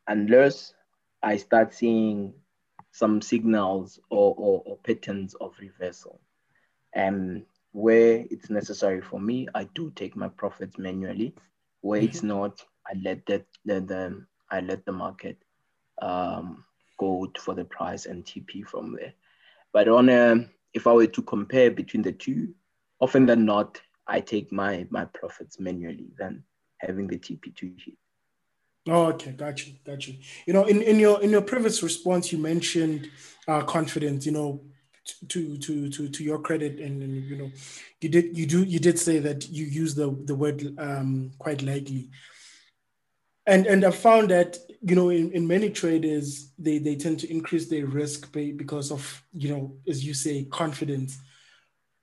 [0.07, 0.75] unless
[1.23, 2.35] I start seeing
[2.95, 6.21] some signals or, or, or patterns of reversal.
[6.95, 11.35] And where it's necessary for me, I do take my profits manually.
[11.81, 12.09] Where mm-hmm.
[12.09, 15.43] it's not, I let that the, the I let the market
[16.01, 16.65] um,
[16.97, 19.13] go for the price and TP from there.
[19.73, 22.55] But on a, if I were to compare between the two,
[23.01, 26.45] often than not, I take my my profits manually than
[26.79, 27.97] having the TP to hit.
[28.87, 30.17] Oh, okay, got you, got you.
[30.47, 33.11] You know, in, in your in your previous response, you mentioned
[33.49, 34.27] uh, confidence.
[34.27, 34.61] You know,
[35.29, 37.51] to to to to your credit and, and, you know
[38.01, 41.63] you did you do you did say that you use the the word um, quite
[41.63, 42.09] lightly
[43.47, 47.31] and and i found that you know in, in many traders they they tend to
[47.31, 51.19] increase their risk pay because of you know as you say confidence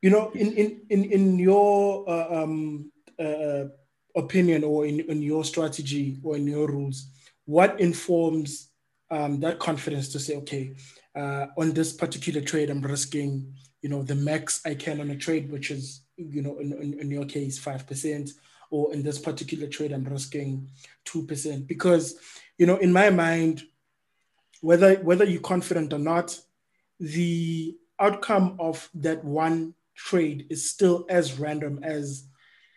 [0.02, 3.66] you know in in in, in your uh, um, uh,
[4.16, 7.08] opinion or in, in your strategy or in your rules
[7.46, 8.70] what informs
[9.10, 10.74] um, that confidence to say okay
[11.16, 15.18] uh, on this particular trade, I'm risking, you know, the max I can on a
[15.18, 18.32] trade, which is, you know, in, in, in your case, 5%,
[18.70, 20.70] or in this particular trade, I'm risking
[21.06, 21.68] 2%.
[21.68, 22.16] Because,
[22.58, 23.64] you know, in my mind,
[24.62, 26.40] whether whether you're confident or not,
[27.00, 32.26] the outcome of that one trade is still as random as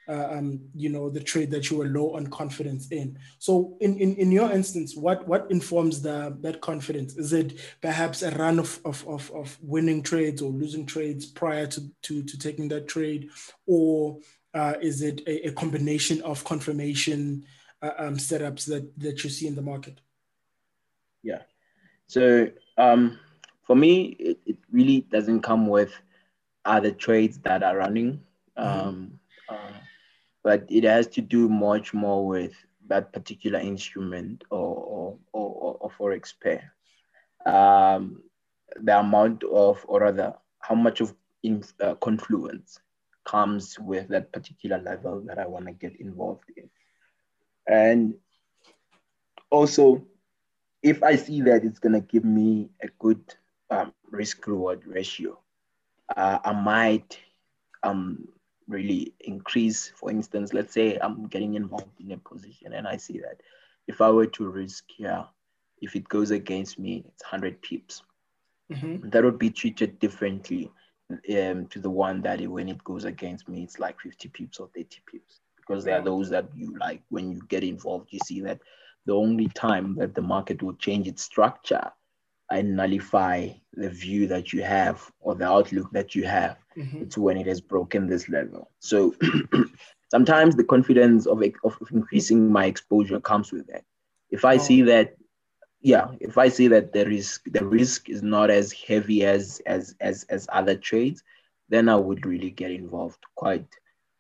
[0.09, 3.19] um, you know the trade that you were low on confidence in.
[3.39, 7.17] So in, in in your instance what what informs the that confidence?
[7.17, 11.67] Is it perhaps a run of of, of, of winning trades or losing trades prior
[11.69, 13.31] to to, to taking that trade?
[13.67, 14.19] Or
[14.53, 17.45] uh, is it a, a, combination of confirmation
[17.83, 20.01] uh, um, setups that that you see in the market?
[21.23, 21.43] Yeah.
[22.07, 23.19] So um,
[23.63, 25.93] for me it, it really doesn't come with
[26.65, 28.21] other trades that are running.
[28.57, 28.89] Mm-hmm.
[28.89, 29.73] um, uh,
[30.45, 32.53] but it has to do much more with
[32.87, 36.75] that particular instrument or, or, or, or forex pair.
[37.47, 38.23] Um,
[38.77, 42.79] the amount of, or rather, how much of in, uh, confluence
[43.25, 46.69] comes with that particular level that I want to get involved in.
[47.67, 48.15] And
[49.51, 50.07] also,
[50.83, 53.23] if I see that it's going to give me a good
[53.71, 55.39] um, risk reward ratio,
[56.15, 57.19] uh, I might
[57.83, 58.29] um,
[58.69, 59.93] really increase.
[59.97, 63.41] For instance, let's say I'm getting involved in a position and I see that
[63.87, 65.25] if I were to risk here,
[65.81, 68.03] if it goes against me, it's 100 pips.
[68.73, 69.11] Mm-hmm.
[69.11, 70.71] That would be treated differently
[71.11, 74.59] um, to the one that it, when it goes against me, it's like 50 pips
[74.59, 75.41] or 30 pips.
[75.57, 78.61] Because there are those that you like when you get involved, you see that
[79.07, 81.91] the only time that the market will change its structure
[82.51, 86.59] and nullify the view that you have or the outlook that you have.
[86.77, 87.03] Mm-hmm.
[87.03, 88.71] It's when it has broken this level.
[88.79, 89.15] So
[90.11, 93.85] sometimes the confidence of, of increasing my exposure comes with that.
[94.31, 94.59] If I oh.
[94.59, 95.17] see that,
[95.81, 99.95] yeah, if I see that the risk the risk is not as heavy as as
[100.01, 101.23] as as other trades,
[101.69, 103.67] then I would really get involved quite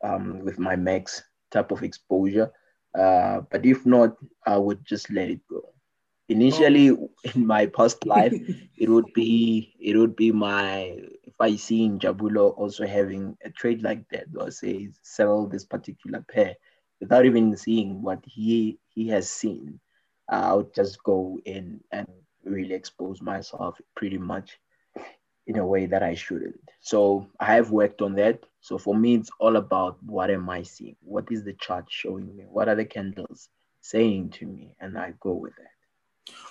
[0.02, 2.52] um, with my max type of exposure.
[2.96, 5.73] Uh, but if not, I would just let it go.
[6.28, 7.10] Initially, oh.
[7.34, 8.32] in my past life,
[8.76, 13.82] it would be it would be my if I see Jabulo also having a trade
[13.82, 16.54] like that, or say sell this particular pair
[17.00, 19.80] without even seeing what he he has seen,
[20.28, 22.06] I would just go in and
[22.44, 24.58] really expose myself pretty much
[25.46, 26.58] in a way that I shouldn't.
[26.80, 28.40] So I have worked on that.
[28.60, 30.96] So for me, it's all about what am I seeing?
[31.02, 32.44] What is the chart showing me?
[32.48, 33.48] What are the candles
[33.82, 34.74] saying to me?
[34.80, 35.73] And I go with that.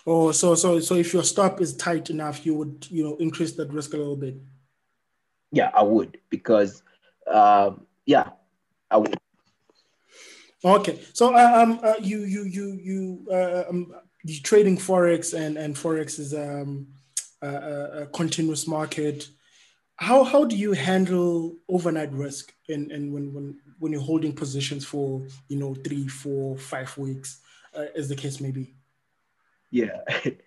[0.05, 3.53] Oh, so so so if your stop is tight enough, you would you know increase
[3.53, 4.35] that risk a little bit.
[5.51, 6.83] Yeah, I would because
[7.31, 8.29] um, yeah,
[8.91, 9.17] I would.
[10.65, 15.57] Okay, so uh, um, uh, you you you you uh, um, you trading forex and
[15.57, 16.87] and forex is um
[17.41, 19.27] a, a continuous market.
[19.97, 24.85] How how do you handle overnight risk and and when when when you're holding positions
[24.85, 27.39] for you know three, four, five weeks,
[27.73, 28.73] uh, as the case may be?
[29.73, 30.01] Yeah,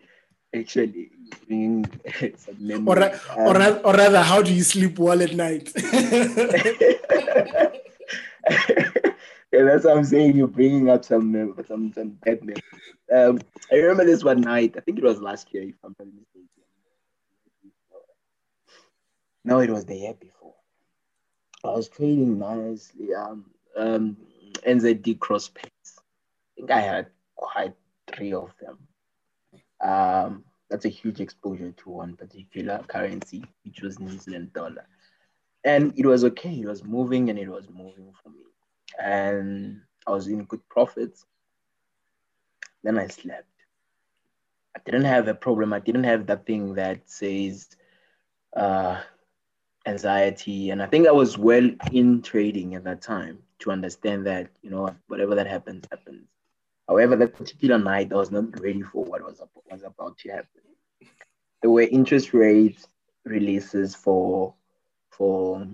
[0.54, 1.10] actually,
[1.50, 5.72] or, um, or, or rather, how do you sleep well at night?
[5.82, 6.12] yeah,
[9.50, 10.36] that's what I'm saying.
[10.36, 12.62] You're bringing up some some some bad memories.
[13.12, 13.40] Um,
[13.72, 14.76] I remember this one night.
[14.76, 16.48] I think it was last year, if I'm not mistaken.
[19.44, 20.54] No, it was the year before.
[21.64, 23.12] I was trading nicely.
[23.12, 24.16] Um, um,
[24.64, 25.98] NZD cross pairs.
[25.98, 27.74] I think I had quite
[28.06, 28.78] three of them.
[29.80, 34.86] Um, that's a huge exposure to one particular currency, which was New Zealand dollar.
[35.64, 36.60] And it was okay.
[36.60, 38.44] It was moving and it was moving for me.
[39.00, 41.24] And I was in good profits.
[42.82, 43.48] Then I slept.
[44.76, 45.72] I didn't have a problem.
[45.72, 47.68] I didn't have that thing that says,
[48.56, 49.00] uh,
[49.86, 50.70] anxiety.
[50.70, 54.70] And I think I was well in trading at that time to understand that, you
[54.70, 56.26] know, whatever that happens, happens.
[56.88, 60.62] However, that particular night, I was not ready for what was, was about to happen.
[61.60, 62.84] There were interest rate
[63.24, 64.54] releases for
[65.10, 65.66] for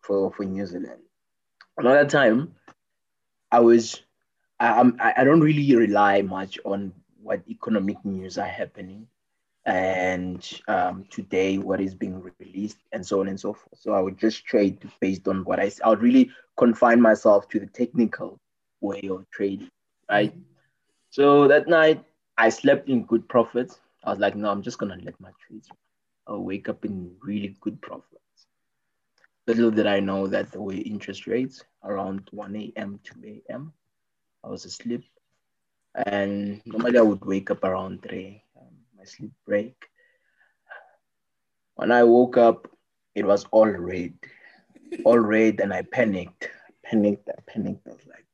[0.00, 1.02] for for New Zealand.
[1.76, 2.54] Another time,
[3.50, 4.00] I was
[4.60, 9.08] I, I don't really rely much on what economic news are happening
[9.64, 13.78] and um, today what is being released and so on and so forth.
[13.78, 17.60] So I would just trade based on what I I would really confine myself to
[17.60, 18.38] the technical
[18.80, 19.70] way of trading,
[20.12, 20.34] right?
[21.10, 22.04] So that night
[22.36, 23.80] I slept in good profits.
[24.04, 25.68] I was like, no, I'm just gonna let my trades.
[26.26, 28.46] I'll uh, wake up in really good profits.
[29.46, 33.00] Little did I know that there were interest rates around 1 a.m.
[33.02, 33.72] 2 a.m.
[34.44, 35.04] I was asleep.
[36.06, 38.42] And normally I would wake up around 3
[39.02, 39.74] my sleep break.
[41.74, 42.68] When I woke up,
[43.14, 44.14] it was all red,
[45.04, 46.44] all red, and I panicked.
[46.44, 47.88] I panicked, I panicked.
[47.88, 48.26] I was like.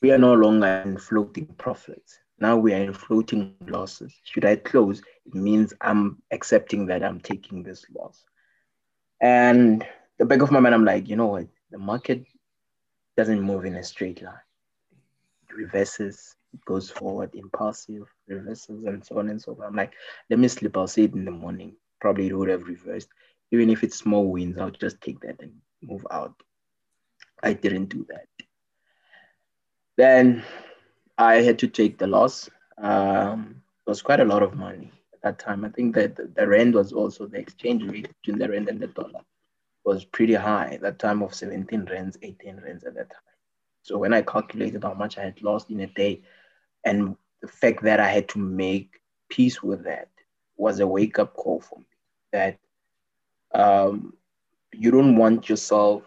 [0.00, 2.18] We are no longer in floating profits.
[2.38, 4.14] Now we are in floating losses.
[4.22, 5.00] Should I close?
[5.26, 8.24] It means I'm accepting that I'm taking this loss.
[9.20, 9.84] And
[10.18, 11.48] the back of my mind, I'm like, you know what?
[11.70, 12.24] The market
[13.16, 14.34] doesn't move in a straight line.
[15.48, 19.66] It reverses, it goes forward, impulsive, reverses, and so on and so forth.
[19.66, 19.94] I'm like,
[20.30, 20.76] let me sleep.
[20.76, 21.74] I'll see it in the morning.
[22.00, 23.08] Probably it would have reversed.
[23.50, 26.40] Even if it's small wins, I'll just take that and move out.
[27.42, 28.26] I didn't do that.
[29.98, 30.44] Then
[31.18, 32.48] I had to take the loss.
[32.80, 35.64] Um, it was quite a lot of money at that time.
[35.64, 38.78] I think that the, the rand was also the exchange rate between the rand and
[38.78, 39.22] the dollar
[39.84, 43.20] was pretty high at that time of 17 rands, 18 rands at that time.
[43.82, 46.22] So when I calculated how much I had lost in a day,
[46.84, 50.10] and the fact that I had to make peace with that
[50.56, 51.86] was a wake up call for me
[52.32, 52.56] that
[53.52, 54.14] um,
[54.72, 56.04] you don't want yourself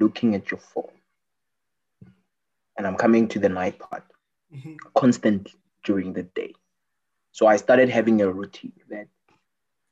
[0.00, 0.97] looking at your phone.
[2.78, 4.04] And I'm coming to the night part
[4.54, 4.76] mm-hmm.
[4.96, 5.52] constantly
[5.84, 6.54] during the day.
[7.32, 9.08] So I started having a routine that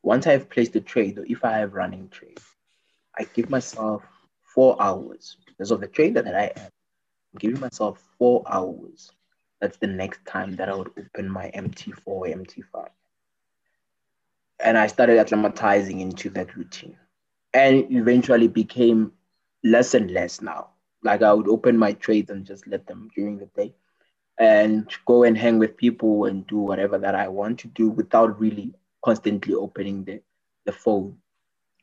[0.02, 2.38] once I have placed a trade, or if I have running trade,
[3.18, 4.04] I give myself
[4.40, 6.70] four hours because of the trader that I am.
[7.32, 9.10] I'm giving myself four hours
[9.60, 12.88] that's the next time that I would open my MT4 or MT5.
[14.60, 16.96] And I started acclimatizing into that routine
[17.52, 19.12] and eventually became
[19.64, 20.70] less and less now.
[21.02, 23.74] Like I would open my trades and just let them during the day
[24.38, 28.38] and go and hang with people and do whatever that I want to do without
[28.38, 28.74] really
[29.04, 30.20] constantly opening the,
[30.64, 31.18] the phone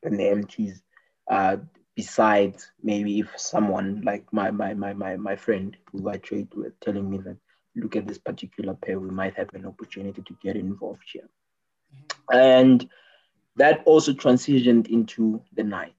[0.03, 0.81] and the MTs.
[1.29, 1.57] Uh,
[1.95, 6.79] besides maybe if someone like my my my my, my friend who I trade with
[6.79, 7.37] telling me that
[7.75, 11.29] look at this particular pair, we might have an opportunity to get involved here.
[12.31, 12.37] Mm-hmm.
[12.37, 12.89] And
[13.55, 15.93] that also transitioned into the night.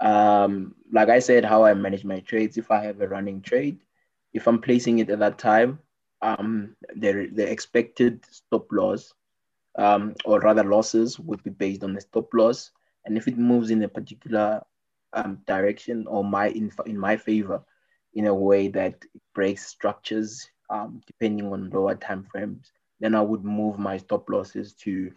[0.00, 3.78] Um, like I said, how I manage my trades, if I have a running trade,
[4.32, 5.80] if I'm placing it at that time,
[6.22, 9.12] um, the, the expected stop loss,
[9.76, 12.70] um, or rather losses, would be based on the stop loss.
[13.04, 14.62] And if it moves in a particular
[15.12, 17.62] um, direction or my in, in my favor,
[18.14, 23.20] in a way that it breaks structures, um, depending on lower time frames, then I
[23.22, 25.12] would move my stop losses to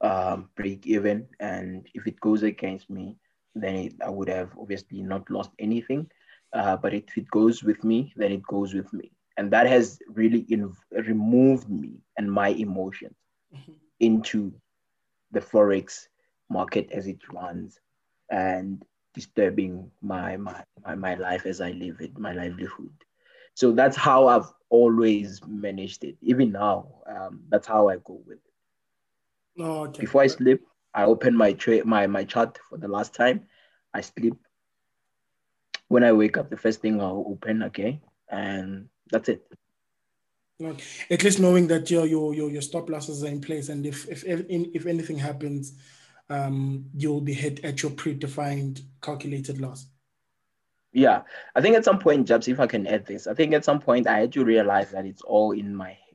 [0.00, 1.28] um, break even.
[1.40, 3.16] And if it goes against me,
[3.62, 6.10] then it, I would have obviously not lost anything.
[6.52, 9.12] Uh, but if it goes with me, then it goes with me.
[9.36, 13.16] And that has really in, removed me and my emotions
[13.54, 13.72] mm-hmm.
[14.00, 14.52] into
[15.32, 16.06] the Forex
[16.48, 17.78] market as it runs
[18.30, 18.82] and
[19.14, 22.92] disturbing my, my, my, my life as I live it, my livelihood.
[23.54, 26.16] So that's how I've always managed it.
[26.20, 29.62] Even now, um, that's how I go with it.
[29.62, 30.00] Oh, okay.
[30.00, 30.62] Before I sleep,
[30.96, 33.46] I open my tra- my my chart for the last time.
[33.92, 34.34] I sleep.
[35.88, 39.46] When I wake up, the first thing I'll open, okay, and that's it.
[41.10, 44.08] At least knowing that your your your, your stop losses are in place, and if
[44.08, 45.74] if if, anything happens,
[46.30, 49.86] um, you'll be hit at your predefined calculated loss.
[50.94, 51.22] Yeah,
[51.54, 53.80] I think at some point, Jabs, if I can add this, I think at some
[53.80, 56.05] point I had to realize that it's all in my head.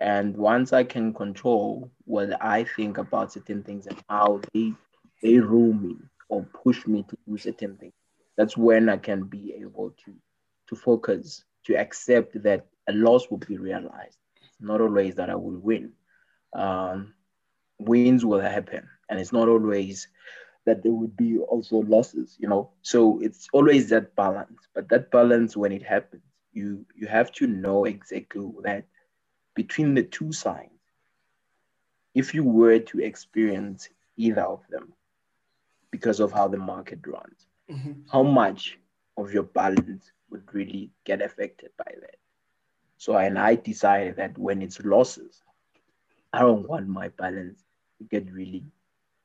[0.00, 4.72] And once I can control what I think about certain things and how they
[5.22, 5.96] they rule me
[6.28, 7.94] or push me to do certain things,
[8.36, 10.12] that's when I can be able to
[10.68, 14.18] to focus, to accept that a loss will be realized.
[14.48, 15.92] It's not always that I will win.
[16.54, 17.14] Um,
[17.78, 20.06] wins will happen, and it's not always
[20.66, 22.36] that there would be also losses.
[22.38, 24.68] You know, so it's always that balance.
[24.74, 26.22] But that balance, when it happens,
[26.52, 28.84] you you have to know exactly that
[29.54, 30.70] between the two signs,
[32.14, 34.92] if you were to experience either of them
[35.90, 37.92] because of how the market runs, mm-hmm.
[38.10, 38.78] how much
[39.16, 42.16] of your balance would really get affected by that?
[42.98, 45.42] So, and I decided that when it's losses,
[46.32, 47.64] I don't want my balance
[47.98, 48.64] to get really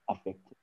[0.10, 0.58] affected.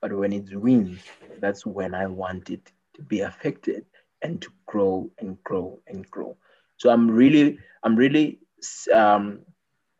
[0.00, 1.00] But when it's wins,
[1.40, 3.84] that's when I want it to be affected
[4.22, 6.36] and to grow and grow and grow.
[6.76, 8.40] So I'm really, I'm really
[8.92, 9.40] um,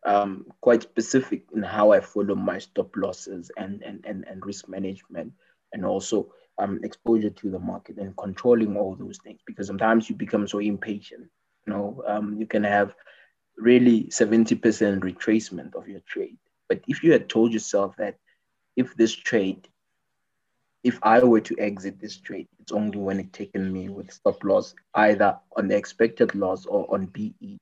[0.05, 4.69] um, quite specific in how I follow my stop losses and, and, and, and risk
[4.69, 5.33] management
[5.73, 10.15] and also um, exposure to the market and controlling all those things because sometimes you
[10.15, 11.27] become so impatient.
[11.65, 12.95] You know, um, you can have
[13.57, 14.59] really 70%
[15.01, 16.37] retracement of your trade.
[16.67, 18.17] But if you had told yourself that
[18.75, 19.67] if this trade,
[20.83, 24.43] if I were to exit this trade, it's only when it taken me with stop
[24.43, 27.59] loss, either on the expected loss or on BE,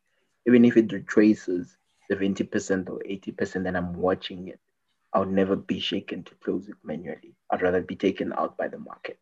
[0.48, 1.78] even if it retraces
[2.10, 4.60] 70% or 80% and I'm watching it,
[5.14, 7.36] I'll never be shaken to close it manually.
[7.50, 9.20] I'd rather be taken out by the market.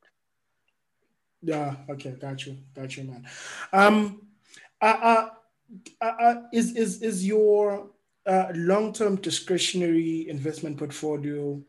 [1.42, 3.28] Yeah, okay, got you, got you, man.
[3.74, 4.22] Um,
[4.82, 5.30] uh, uh,
[6.02, 7.90] uh, uh is is is your
[8.26, 11.62] uh, long-term discretionary investment portfolio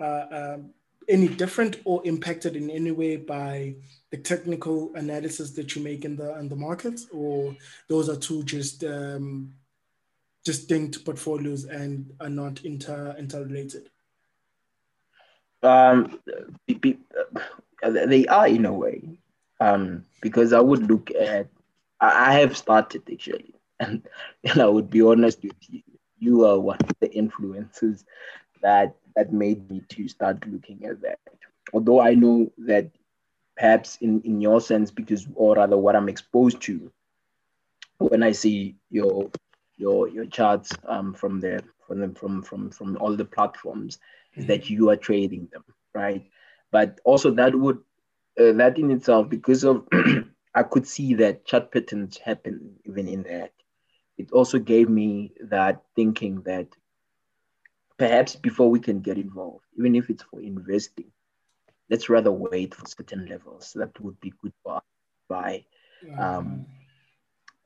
[0.00, 0.70] uh, um,
[1.08, 3.74] any different or impacted in any way by
[4.16, 7.54] the technical analysis that you make in the in the markets, or
[7.88, 9.52] those are two just um,
[10.44, 13.90] distinct portfolios and are not inter interrelated?
[15.62, 16.18] Um,
[17.82, 19.18] they are in a way,
[19.60, 21.48] um, because I would look at.
[21.98, 24.02] I have started actually, and,
[24.44, 25.82] and I would be honest with you.
[26.18, 28.04] You are one of the influences
[28.62, 31.18] that that made me to start looking at that.
[31.72, 32.90] Although I know that
[33.56, 36.90] perhaps in, in your sense, because or rather what I'm exposed to
[37.98, 39.30] when I see your
[39.76, 44.40] your your charts um, from the from the, from from from all the platforms mm-hmm.
[44.40, 46.28] is that you are trading them, right?
[46.70, 47.78] But also that would
[48.38, 49.86] uh, that in itself, because of
[50.54, 53.52] I could see that chart patterns happen even in that.
[54.18, 56.68] It also gave me that thinking that
[57.98, 61.12] perhaps before we can get involved, even if it's for investing,
[61.90, 64.80] let's rather wait for certain levels that would be good for
[65.28, 65.64] buy.
[66.18, 66.66] Um,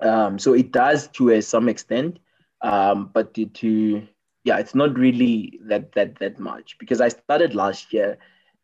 [0.01, 2.19] um, so it does to a, some extent,
[2.63, 4.07] um, but to, to
[4.45, 8.19] yeah, it's not really that that that much because I started last year,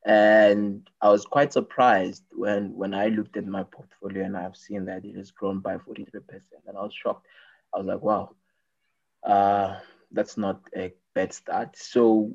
[0.06, 4.86] and I was quite surprised when when I looked at my portfolio and I've seen
[4.86, 7.26] that it has grown by forty three percent, and I was shocked.
[7.74, 8.34] I was like, wow,
[9.26, 9.78] uh,
[10.10, 11.76] that's not a bad start.
[11.76, 12.32] So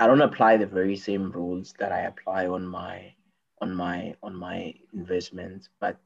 [0.00, 3.12] I don't apply the very same rules that I apply on my
[3.60, 5.98] on my on my investments, but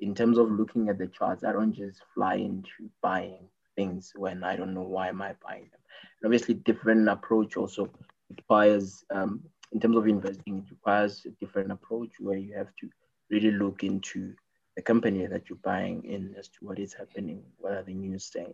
[0.00, 4.44] in terms of looking at the charts, I don't just fly into buying things when
[4.44, 5.80] I don't know why am I buying them.
[6.20, 7.88] And obviously, different approach also
[8.28, 9.40] requires um,
[9.72, 12.90] in terms of investing, it requires a different approach where you have to
[13.30, 14.34] really look into
[14.76, 18.26] the company that you're buying in as to what is happening, what are the news
[18.26, 18.52] saying,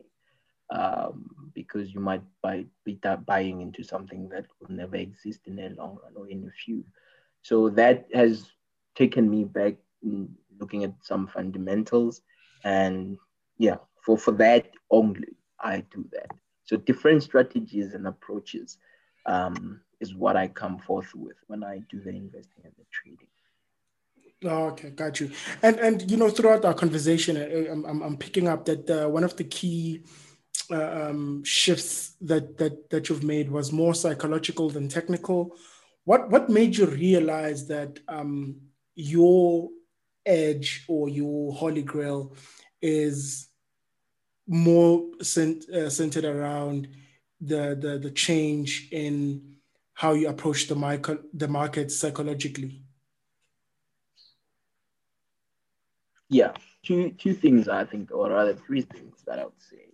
[0.75, 5.69] um, because you might buy, be buying into something that will never exist in the
[5.71, 6.85] long run or in a few.
[7.43, 8.51] So that has
[8.97, 9.75] taken me back
[10.61, 12.23] looking at some fundamentals,
[12.65, 13.17] and
[13.59, 16.31] yeah, for for that only, I do that.
[16.65, 18.79] So different strategies and approaches
[19.27, 23.29] um, is what I come forth with when I do the investing and the trading.
[24.45, 25.31] Oh, okay, got you.
[25.63, 29.25] And and you know, throughout our conversation, I'm I'm, I'm picking up that uh, one
[29.25, 30.03] of the key
[30.71, 35.57] um, shifts that that that you've made was more psychological than technical.
[36.05, 38.61] What what made you realize that um,
[38.95, 39.71] your
[40.27, 42.35] edge or your holy grail
[42.81, 43.49] is
[44.47, 46.89] more cent, uh, centered around
[47.41, 49.57] the, the the change in
[49.95, 52.83] how you approach the market the market psychologically?
[56.29, 56.53] Yeah.
[56.85, 59.87] Two two things i think or rather three things that i would say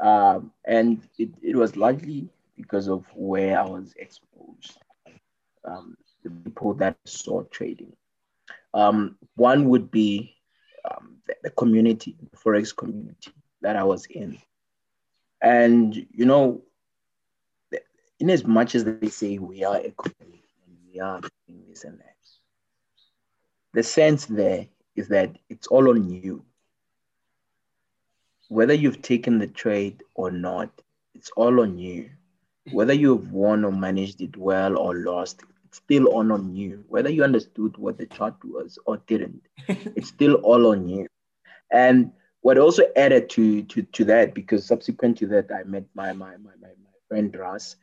[0.00, 4.78] um, and it, it was largely because of where i was exposed
[5.64, 7.92] um, the people that saw trading
[8.72, 10.34] um, one would be
[10.90, 14.38] um, the, the community the forex community that i was in
[15.40, 16.62] and you know,
[18.18, 21.84] in as much as they say we are a company and we are doing this
[21.84, 22.16] and that,
[23.72, 26.44] the sense there is that it's all on you.
[28.50, 30.70] Whether you've taken the trade or not,
[31.14, 32.10] it's all on you.
[32.72, 36.84] Whether you've won or managed it well or lost, it's still all on you.
[36.88, 41.06] Whether you understood what the chart was or didn't, it's still all on you.
[41.70, 46.12] And what also added to to to that because subsequent to that I met my
[46.12, 47.76] my my my, my friend Russ.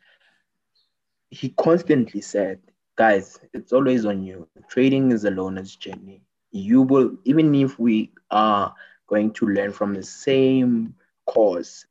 [1.30, 2.60] He constantly said,
[2.98, 4.50] "Guys, it's always on you.
[4.68, 6.24] Trading is a loner's journey.
[6.52, 8.76] You will even if we are
[9.08, 10.96] going to learn from the same
[11.26, 11.86] course,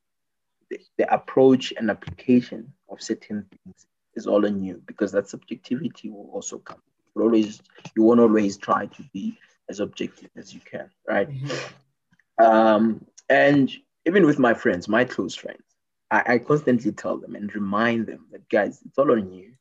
[0.70, 6.10] the, the approach and application of certain things is all on you because that subjectivity
[6.10, 6.82] will also come.
[7.14, 7.62] You always
[7.94, 9.38] you won't always try to be
[9.68, 11.30] as objective as you can, right?
[11.30, 12.44] Mm-hmm.
[12.44, 13.70] Um, and
[14.06, 15.62] even with my friends, my close friends,
[16.10, 19.52] I, I constantly tell them and remind them that, guys, it's all on you.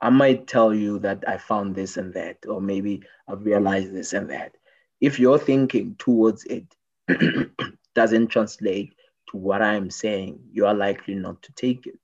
[0.00, 4.12] I might tell you that I found this and that, or maybe I've realized this
[4.12, 4.56] and that.
[5.00, 6.74] If you're thinking towards it
[7.94, 8.94] doesn't translate
[9.30, 11.98] to what I'm saying, you are likely not to take it.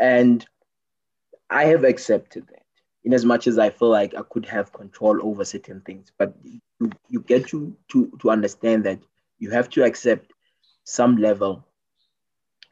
[0.00, 0.44] And
[1.50, 2.64] I have accepted that
[3.04, 6.10] in as much as I feel like I could have control over certain things.
[6.18, 9.00] But you, you get to, to, to understand that
[9.38, 10.32] you have to accept
[10.84, 11.66] some level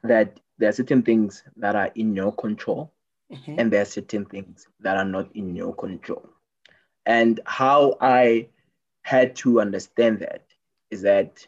[0.02, 2.92] that there are certain things that are in your control
[3.30, 3.54] mm-hmm.
[3.58, 6.28] and there are certain things that are not in your control.
[7.04, 8.48] And how I
[9.02, 10.44] had to understand that
[10.90, 11.46] is that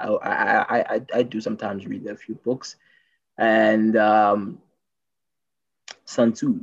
[0.00, 2.76] I, I, I, I do sometimes read a few books
[3.38, 4.58] and um,
[6.04, 6.60] Sun Tzu,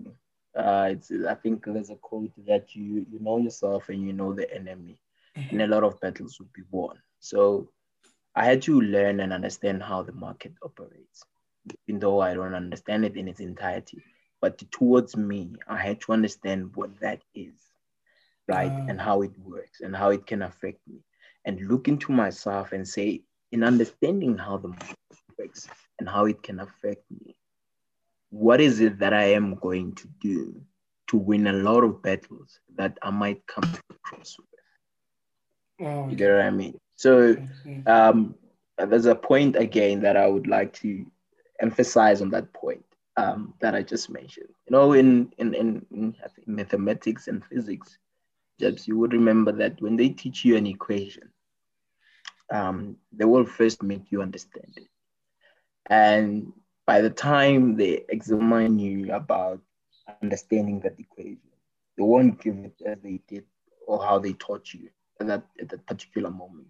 [0.55, 4.33] uh, it's, I think there's a quote that you, you know yourself and you know
[4.33, 4.97] the enemy
[5.35, 6.97] and a lot of battles will be won.
[7.19, 7.69] So
[8.35, 11.23] I had to learn and understand how the market operates,
[11.87, 14.01] even though I don't understand it in its entirety.
[14.41, 17.53] But towards me, I had to understand what that is,
[18.47, 18.71] right?
[18.71, 20.99] Uh, and how it works and how it can affect me.
[21.45, 23.21] And look into myself and say,
[23.51, 24.97] in understanding how the market
[25.37, 25.67] works
[25.99, 27.35] and how it can affect me,
[28.29, 30.61] what is it that I am going to do
[31.07, 35.87] to win a lot of battles that I might come across with?
[35.87, 36.79] Oh, you get what I mean?
[36.95, 37.87] So mm-hmm.
[37.87, 38.35] um,
[38.77, 41.05] there's a point again that I would like to
[41.61, 42.85] emphasize on that point
[43.17, 44.49] um, that I just mentioned.
[44.67, 46.15] You know, in in, in, in
[46.45, 47.97] mathematics and physics,
[48.59, 51.29] Jebs, you would remember that when they teach you an equation,
[52.51, 54.87] um, they will first make you understand it.
[55.87, 56.53] And
[56.85, 59.61] by the time they examine you about
[60.21, 61.39] understanding that equation,
[61.97, 63.45] they won't give it as they did
[63.87, 64.89] or how they taught you
[65.19, 66.67] at that, at that particular moment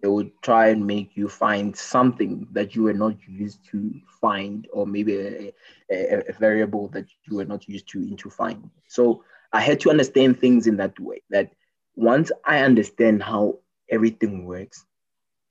[0.00, 4.68] they would try and make you find something that you were not used to find
[4.72, 5.52] or maybe a,
[5.90, 9.90] a, a, variable that you were not used to into finding so i had to
[9.90, 11.50] understand things in that way that
[11.96, 13.58] once i understand how
[13.90, 14.86] everything works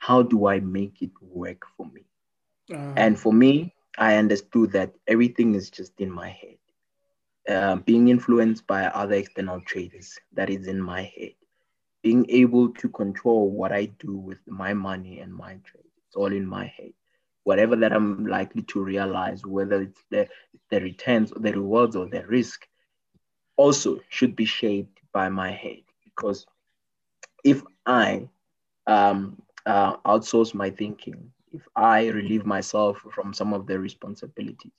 [0.08, 2.04] how do i make it work for me?
[2.74, 6.58] Uh, and for me i understood that everything is just in my head.
[7.50, 11.34] Uh, being influenced by other external traders that is in my head.
[12.04, 16.32] Being able to control what i do with my money and my trade it's all
[16.32, 16.94] in my head.
[17.44, 20.28] Whatever that i'm likely to realize whether it's the,
[20.72, 22.68] the returns or the rewards or the risk
[23.58, 25.82] also should be shaped by my head.
[26.06, 26.46] Because
[27.44, 28.28] if i
[28.88, 34.72] um, uh, outsource my thinking if i relieve myself from some of the responsibilities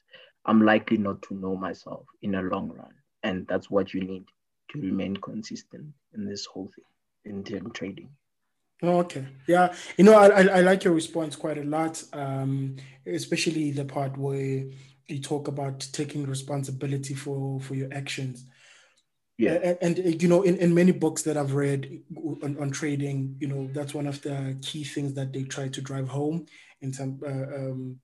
[0.44, 2.94] I'm likely not to know myself in a long run.
[3.22, 4.24] And that's what you need
[4.70, 8.10] to remain consistent in this whole thing, in term trading.
[8.82, 9.26] Oh, okay.
[9.46, 9.72] Yeah.
[9.96, 12.76] You know, I, I, I, like your response quite a lot, um,
[13.06, 14.64] especially the part where
[15.06, 18.44] you talk about taking responsibility for, for your actions.
[19.42, 19.74] Yeah.
[19.82, 22.00] And, and, you know, in, in many books that I've read
[22.42, 25.80] on, on, trading, you know, that's one of the key things that they try to
[25.80, 26.46] drive home
[26.80, 28.00] in some uh, um,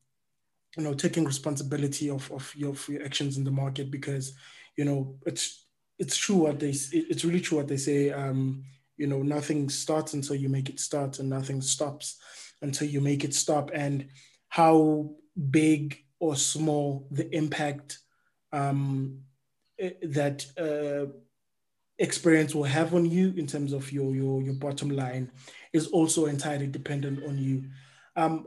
[0.76, 4.34] you know taking responsibility of, of your, your actions in the market because
[4.76, 5.66] you know it's
[5.98, 8.62] it's true what they it's really true what they say um
[8.96, 12.18] you know nothing starts until you make it start and nothing stops
[12.62, 14.08] until you make it stop and
[14.48, 15.10] how
[15.50, 17.98] big or small the impact
[18.52, 19.20] um
[20.02, 21.10] that uh
[21.98, 25.30] experience will have on you in terms of your your your bottom line
[25.72, 27.64] is also entirely dependent on you
[28.16, 28.46] um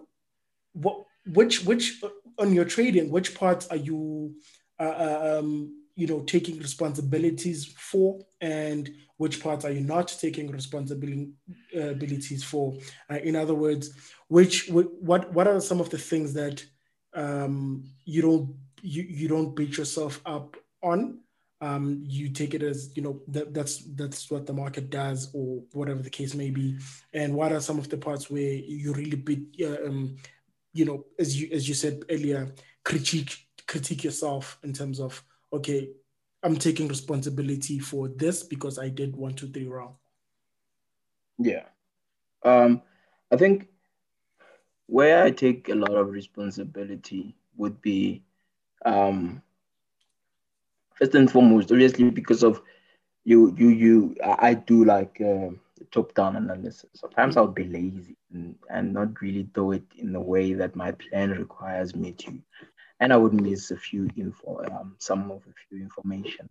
[0.74, 2.02] what which which
[2.40, 4.36] on your trading, which parts are you
[4.80, 10.50] uh, uh, um, you know taking responsibilities for, and which parts are you not taking
[10.50, 12.78] responsibilities for?
[13.10, 13.92] Uh, in other words,
[14.28, 16.64] which what what are some of the things that
[17.14, 21.20] um, you don't you, you don't beat yourself up on?
[21.62, 25.62] Um, you take it as you know that, that's that's what the market does or
[25.74, 26.80] whatever the case may be
[27.14, 30.18] and what are some of the parts where you really uh, um,
[30.74, 32.54] you know, as you as you said earlier,
[32.84, 33.36] critique
[33.68, 35.90] critique yourself in terms of okay,
[36.44, 39.96] I'm taking responsibility for this because I did one, two, three wrong.
[41.38, 41.66] Yeah,
[42.44, 42.82] um,
[43.32, 43.68] I think
[44.88, 48.24] where I take a lot of responsibility would be
[48.86, 49.42] um,
[50.96, 52.62] first and foremost, obviously because of
[53.24, 54.16] you, you, you.
[54.24, 55.20] I do like.
[55.22, 55.50] Uh,
[55.92, 56.90] top-down analysis.
[56.94, 60.92] Sometimes I'll be lazy and, and not really do it in the way that my
[60.92, 62.40] plan requires me to,
[63.00, 66.50] and I would miss a few info, um, some of a few information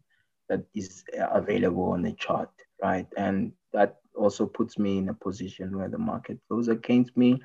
[0.48, 2.50] that is available on the chart,
[2.82, 3.06] right?
[3.16, 7.40] And that also puts me in a position where the market goes against me,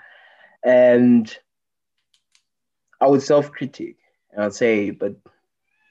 [0.64, 1.38] and
[3.00, 4.00] I would self-critique
[4.32, 5.16] and I'd say, but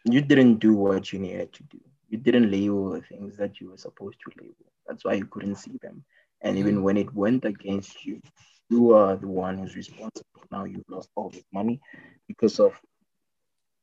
[0.05, 1.81] you didn't do what you needed to do.
[2.09, 5.57] You didn't label the things that you were supposed to label that's why you couldn't
[5.57, 6.05] see them.
[6.43, 8.21] And even when it went against you,
[8.69, 10.25] you are the one who's responsible.
[10.51, 11.81] Now you've lost all this money
[12.29, 12.79] because of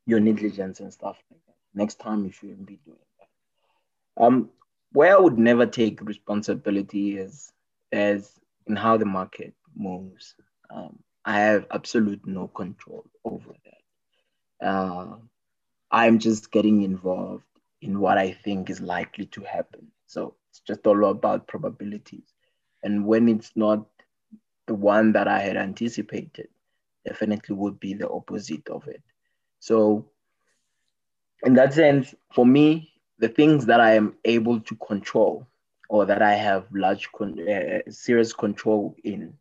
[0.05, 1.55] your negligence and stuff like that.
[1.73, 4.23] Next time you shouldn't be doing that.
[4.23, 4.49] Um,
[4.91, 7.51] where I would never take responsibility is
[7.91, 8.31] as
[8.67, 10.35] in how the market moves.
[10.69, 14.67] Um, I have absolute no control over that.
[14.67, 15.15] Uh,
[15.91, 17.43] I'm just getting involved
[17.81, 19.87] in what I think is likely to happen.
[20.07, 22.33] So it's just all about probabilities.
[22.83, 23.85] And when it's not
[24.67, 26.47] the one that I had anticipated,
[27.05, 29.01] definitely would be the opposite of it.
[29.59, 30.07] So,
[31.43, 35.47] in that sense, for me, the things that I am able to control
[35.89, 39.33] or that I have large, con- uh, serious control in,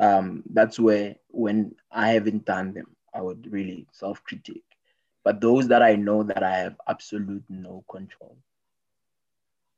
[0.00, 4.73] um, that's where when I haven't done them, I would really self critique.
[5.24, 8.36] But those that I know that I have absolute no control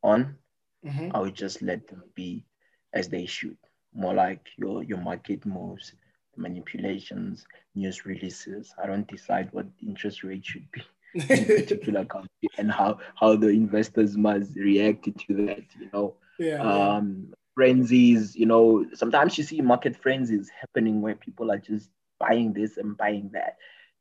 [0.02, 0.36] on,
[0.84, 1.10] mm-hmm.
[1.14, 2.44] I would just let them be
[2.92, 3.56] as they should.
[3.94, 5.94] More like your your market moves,
[6.36, 8.74] manipulations, news releases.
[8.82, 10.82] I don't decide what interest rate should be
[11.14, 15.64] in a particular country and how how the investors must react to that.
[15.78, 18.34] You know, yeah, um, frenzies.
[18.34, 21.88] You know, sometimes you see market frenzies happening where people are just
[22.18, 23.56] buying this and buying that.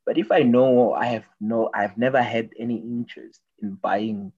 [0.06, 4.32] But if I know I have no, I've never had any interest in buying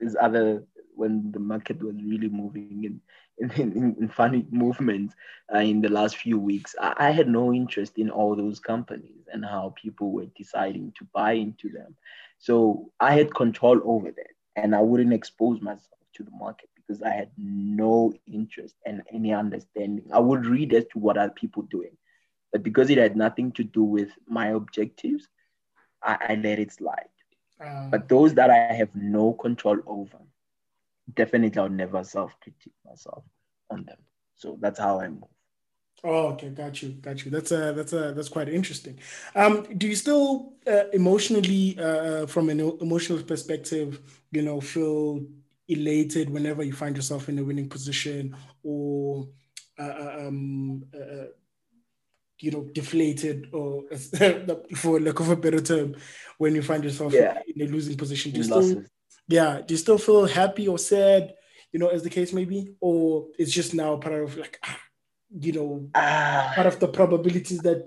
[0.00, 0.64] there's other
[0.94, 3.00] when the market was really moving in
[3.58, 5.14] in, in funny movements
[5.54, 6.74] uh, in the last few weeks.
[6.80, 11.06] I, I, had no interest in all those companies and how people were deciding to
[11.14, 11.96] buy into them.
[12.38, 17.00] So I had control over that, and I wouldn't expose myself to the market because
[17.02, 20.04] I had no interest and any understanding.
[20.12, 21.96] I would read as to what are people doing,
[22.52, 25.28] but because it had nothing to do with my objectives,
[26.02, 27.08] I, I let it slide.
[27.60, 30.18] Um, but those that I have no control over,
[31.14, 33.24] definitely I'll never self critique myself
[33.70, 33.98] on them.
[34.36, 35.24] So that's how I move.
[36.02, 37.30] Oh, okay, got you, got you.
[37.30, 38.98] That's uh that's uh that's quite interesting.
[39.34, 44.00] Um, do you still uh, emotionally, uh, from an emotional perspective,
[44.32, 45.22] you know, feel
[45.68, 49.28] elated whenever you find yourself in a winning position, or
[49.78, 51.26] uh, uh um, uh, uh,
[52.40, 53.84] you know, deflated, or
[54.76, 55.96] for lack of a better term,
[56.38, 57.38] when you find yourself yeah.
[57.54, 58.32] in a losing position?
[58.32, 58.84] Do you still,
[59.28, 61.34] yeah, do you still feel happy or sad?
[61.72, 64.58] You know, as the case may be, or it's just now part of like.
[64.64, 64.78] Ah,
[65.38, 67.86] you know, uh, part of the probabilities that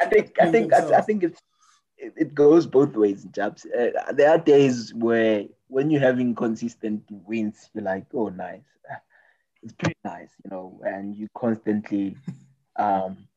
[0.00, 1.40] I think I think I, I, think it's
[1.96, 3.64] it, it, goes both ways, Jabs.
[3.66, 8.60] Uh, there are days where when you're having consistent wins, you're like, oh, nice.
[9.62, 12.16] It's pretty nice, you know, and you constantly
[12.74, 13.28] um,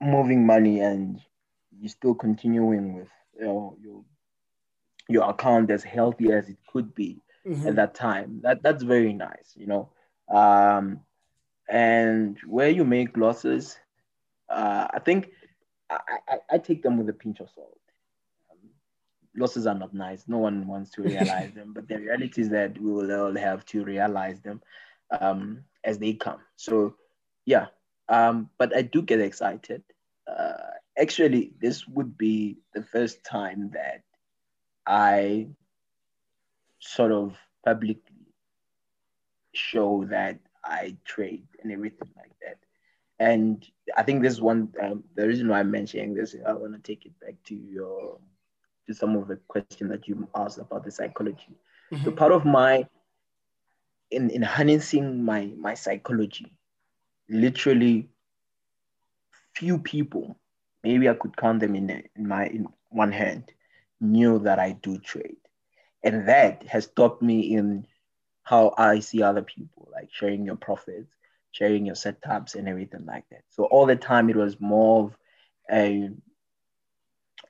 [0.00, 1.20] moving money and
[1.78, 4.04] you're still continuing with you know, your
[5.08, 7.66] your account as healthy as it could be mm-hmm.
[7.66, 8.40] at that time.
[8.42, 9.90] That that's very nice, you know.
[10.28, 11.00] Um,
[11.68, 13.76] and where you make losses,
[14.48, 15.30] uh, I think
[15.88, 15.98] I,
[16.28, 17.78] I, I, take them with a pinch of salt.
[18.50, 18.70] Um,
[19.36, 20.24] losses are not nice.
[20.28, 23.64] No one wants to realize them, but the reality is that we will all have
[23.66, 24.60] to realize them
[25.20, 26.40] um, as they come.
[26.56, 26.94] So,
[27.44, 27.66] yeah.
[28.10, 29.82] Um, but I do get excited.
[30.26, 34.02] Uh, actually, this would be the first time that
[34.86, 35.48] I
[36.80, 38.26] sort of publicly
[39.54, 42.58] show that I trade and everything like that.
[43.18, 43.64] And
[43.96, 47.06] I think this one um, the reason why I'm mentioning this, I want to take
[47.06, 48.18] it back to your
[48.88, 51.54] to some of the question that you asked about the psychology.
[51.92, 52.04] Mm-hmm.
[52.04, 52.86] So part of my
[54.10, 56.52] in, in harnessing my my psychology,
[57.30, 58.08] literally
[59.54, 60.38] few people,
[60.82, 63.52] maybe I could count them in, in my in one hand,
[64.00, 65.36] knew that I do trade.
[66.02, 67.86] And that has stopped me in
[68.42, 71.12] how I see other people, like sharing your profits,
[71.52, 73.42] sharing your setups, and everything like that.
[73.50, 75.16] So all the time it was more of
[75.70, 76.10] a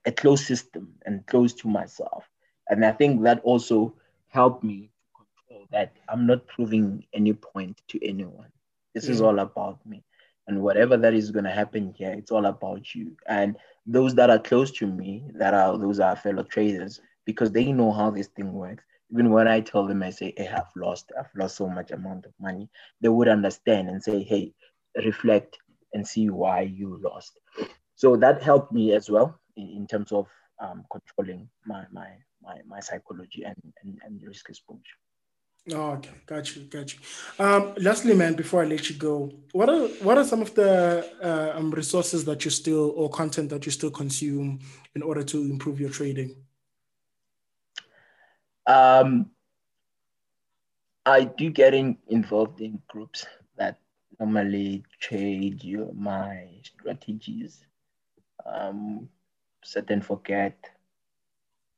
[0.06, 2.24] a closed system and close to myself.
[2.68, 3.94] And I think that also
[4.28, 8.50] helped me control that I'm not proving any point to anyone.
[8.94, 10.04] This is all about me.
[10.46, 13.16] And whatever that is going to happen here, it's all about you.
[13.28, 17.72] And those that are close to me, that are those are fellow traders, because they
[17.72, 18.82] know how this thing works
[19.12, 22.26] even when I tell them, I say, hey, I've lost, I've lost so much amount
[22.26, 22.68] of money,
[23.00, 24.52] they would understand and say, hey,
[25.04, 25.58] reflect
[25.92, 27.38] and see why you lost.
[27.96, 30.28] So that helped me as well in, in terms of
[30.60, 32.08] um, controlling my, my,
[32.42, 34.80] my, my psychology and, and, and risk exposure.
[35.72, 36.98] Oh, okay, got you, got you.
[37.38, 41.06] Um, lastly, man, before I let you go, what are what are some of the
[41.22, 44.60] uh, um, resources that you still or content that you still consume
[44.94, 46.34] in order to improve your trading?
[48.66, 49.30] Um,
[51.04, 53.78] I do get in, involved in groups that
[54.18, 57.66] normally trade your my strategies.
[58.46, 59.08] Um,
[59.88, 60.56] and forget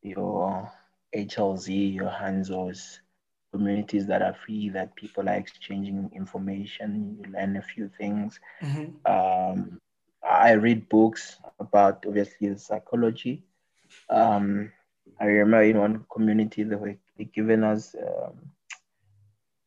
[0.02, 0.70] your
[1.14, 2.98] HLZ, your Hanzos,
[3.52, 7.18] communities that are free, that people are exchanging information.
[7.20, 8.40] You learn a few things.
[8.62, 9.12] Mm-hmm.
[9.12, 9.80] Um,
[10.22, 13.42] I read books about obviously psychology.
[14.08, 14.72] Um,
[15.20, 16.96] I remember in one community they were
[17.34, 18.50] giving us um,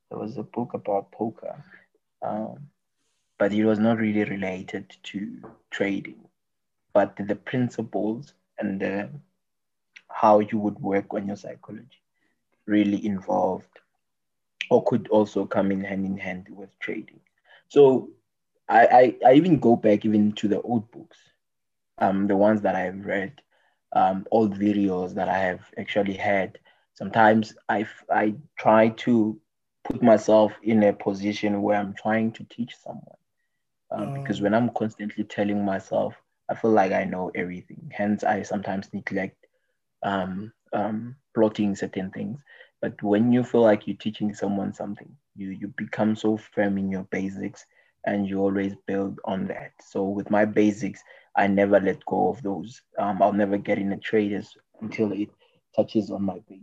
[0.10, 1.64] there was a book about poker,
[2.22, 2.68] um,
[3.38, 5.38] but it was not really related to
[5.70, 6.28] trading,
[6.94, 9.10] but the principles and the,
[10.10, 12.00] how you would work on your psychology
[12.68, 13.80] really involved
[14.70, 17.20] or could also come in hand in hand with trading.
[17.68, 18.10] So
[18.70, 18.88] I,
[19.24, 21.18] I, I even go back even to the old books,
[22.00, 23.34] um, the ones that I've read
[23.94, 26.58] um, old videos that I have actually had.
[26.94, 29.38] Sometimes I, I try to
[29.84, 33.18] put myself in a position where I'm trying to teach someone.
[33.92, 36.14] Um, Because when I'm constantly telling myself,
[36.50, 37.92] I feel like I know everything.
[37.94, 39.45] Hence, I sometimes neglect
[40.06, 42.40] um, um, plotting certain things.
[42.82, 46.90] But when you feel like you're teaching someone something, you, you become so firm in
[46.90, 47.66] your basics
[48.06, 49.72] and you always build on that.
[49.82, 51.02] So with my basics,
[51.36, 52.82] I never let go of those.
[52.98, 54.40] Um, I'll never get in a trade
[54.80, 55.30] until it
[55.76, 56.60] touches on my base,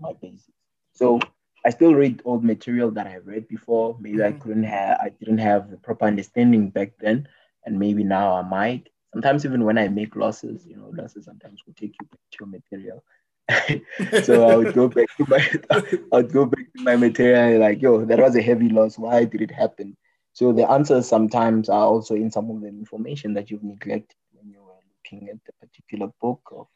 [0.00, 0.50] my basics.
[0.94, 1.20] So
[1.64, 3.96] I still read old material that I read before.
[4.00, 4.36] Maybe mm-hmm.
[4.36, 7.28] I couldn't have, I didn't have the proper understanding back then,
[7.64, 8.88] and maybe now I might.
[9.16, 12.36] Sometimes even when I make losses, you know, losses sometimes will take you back to
[12.38, 13.02] your material.
[14.22, 15.50] so I would go back to my,
[16.12, 18.98] I would go back to my material like, yo, that was a heavy loss.
[18.98, 19.96] Why did it happen?
[20.34, 24.50] So the answers sometimes are also in some of the information that you've neglected when
[24.50, 26.66] you were looking at the particular book of,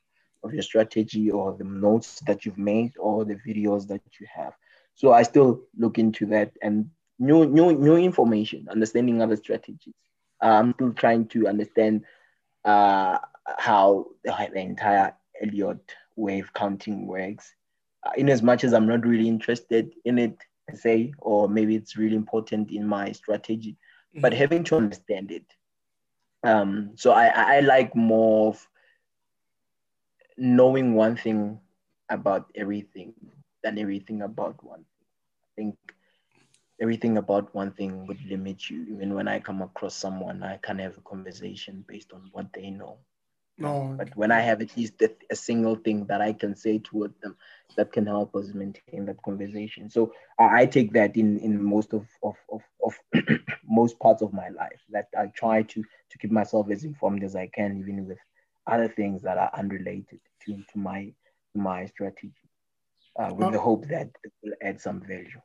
[0.43, 4.55] of your strategy or the notes that you've made or the videos that you have.
[4.95, 6.89] So I still look into that and
[7.19, 9.93] new new new information, understanding other strategies
[10.41, 12.05] I'm still trying to understand
[12.65, 13.19] uh,
[13.59, 17.55] how the, entire Elliott wave counting works.
[18.03, 20.37] Uh, in as much as I'm not really interested in it
[20.75, 23.73] se, or maybe it's really important in my strategy,
[24.13, 24.21] mm-hmm.
[24.21, 25.45] but having to understand it.
[26.43, 28.67] Um, so I, I like more of
[30.39, 31.61] knowing one thing
[32.09, 33.13] about everything
[33.63, 34.87] than everything about one thing.
[35.45, 35.77] I think
[36.81, 38.87] everything about one thing would limit you.
[38.91, 42.71] Even when I come across someone, I can have a conversation based on what they
[42.71, 42.99] know.
[43.59, 43.95] No.
[43.99, 47.13] But when I have at least a, a, single thing that I can say toward
[47.21, 47.37] them
[47.77, 49.91] that can help us maintain that conversation.
[49.91, 52.99] So I, I take that in, in most of, of, of, of
[53.69, 57.37] most parts of my life that I try to, to keep myself as informed as
[57.37, 58.19] I can, even with
[58.67, 61.13] other things that are unrelated to, to my,
[61.53, 62.33] to my strategy,
[63.19, 63.51] uh, with oh.
[63.51, 65.41] the hope that it will add some value.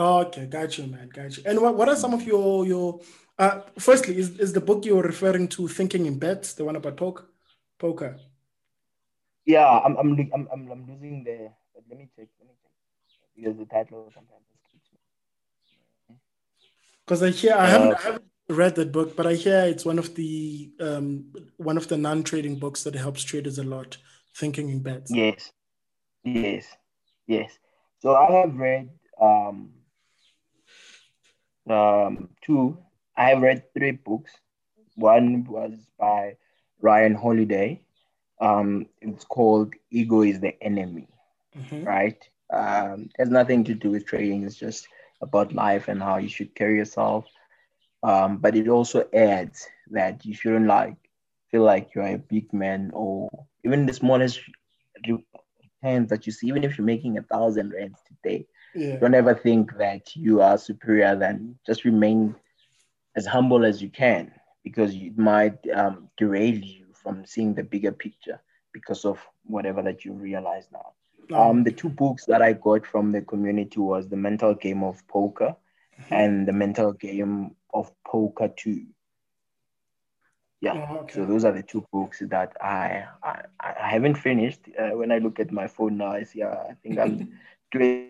[0.00, 1.42] Okay, got you, man, got you.
[1.44, 3.00] And what, what are some of your your
[3.38, 6.96] uh, firstly, is, is the book you're referring to Thinking in Bets, the one about
[6.96, 7.26] poker?
[7.78, 8.18] Poker.
[9.44, 11.50] Yeah, I'm I'm I'm I'm, I'm losing the.
[11.88, 12.28] Let me check.
[12.38, 12.72] Let me check
[13.36, 14.44] because the title sometimes.
[17.04, 19.84] Because I hear I haven't, uh, I haven't read that book, but I hear it's
[19.84, 23.96] one of the um one of the non-trading books that helps traders a lot.
[24.36, 25.10] Thinking in bets.
[25.10, 25.50] Yes,
[26.24, 26.66] yes,
[27.26, 27.58] yes.
[28.00, 28.90] So I have read
[29.20, 29.72] um
[31.70, 32.78] um two
[33.16, 34.32] I have read three books.
[34.94, 36.36] One was by
[36.80, 37.82] Ryan Holiday.
[38.40, 41.06] Um, it's called Ego is the Enemy,
[41.54, 41.84] mm-hmm.
[41.84, 42.28] right?
[42.50, 44.44] Um, it has nothing to do with trading.
[44.44, 44.88] It's just
[45.20, 47.26] about life and how you should carry yourself.
[48.02, 50.96] Um, but it also adds that you shouldn't like
[51.50, 53.28] feel like you're a big man or
[53.64, 54.40] even the smallest
[55.06, 58.96] returns that you see, even if you're making a thousand rands today, yeah.
[58.96, 62.34] don't ever think that you are superior than just remain
[63.16, 64.32] as humble as you can
[64.64, 68.40] because it might um, derail you from seeing the bigger picture
[68.72, 70.92] because of whatever that you realize now.
[71.36, 75.06] Um, the two books that I got from the community was The Mental Game of
[75.06, 75.54] Poker
[76.00, 76.14] mm-hmm.
[76.14, 78.84] and The Mental Game of Poker 2.
[80.60, 81.14] Yeah, oh, okay.
[81.14, 84.60] so those are the two books that I I, I haven't finished.
[84.78, 87.32] Uh, when I look at my phone now, I see uh, I think I'm
[87.72, 88.09] doing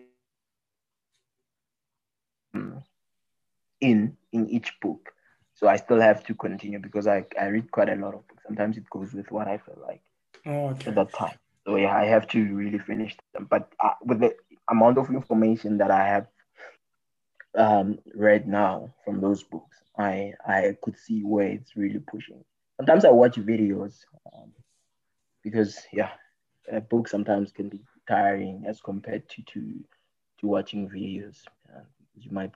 [3.81, 5.09] in in each book.
[5.55, 8.43] So I still have to continue because I, I read quite a lot of books.
[8.47, 10.01] Sometimes it goes with what I feel like
[10.45, 10.89] oh, okay.
[10.89, 11.37] at that time.
[11.65, 13.47] So yeah, I have to really finish them.
[13.49, 14.35] But uh, with the
[14.69, 16.27] amount of information that I have
[17.55, 22.43] um, read now from those books, I I could see where it's really pushing.
[22.77, 24.51] Sometimes I watch videos um,
[25.43, 26.11] because yeah,
[26.71, 29.83] a book sometimes can be tiring as compared to to,
[30.39, 31.43] to watching videos.
[31.69, 31.83] Uh,
[32.17, 32.51] you might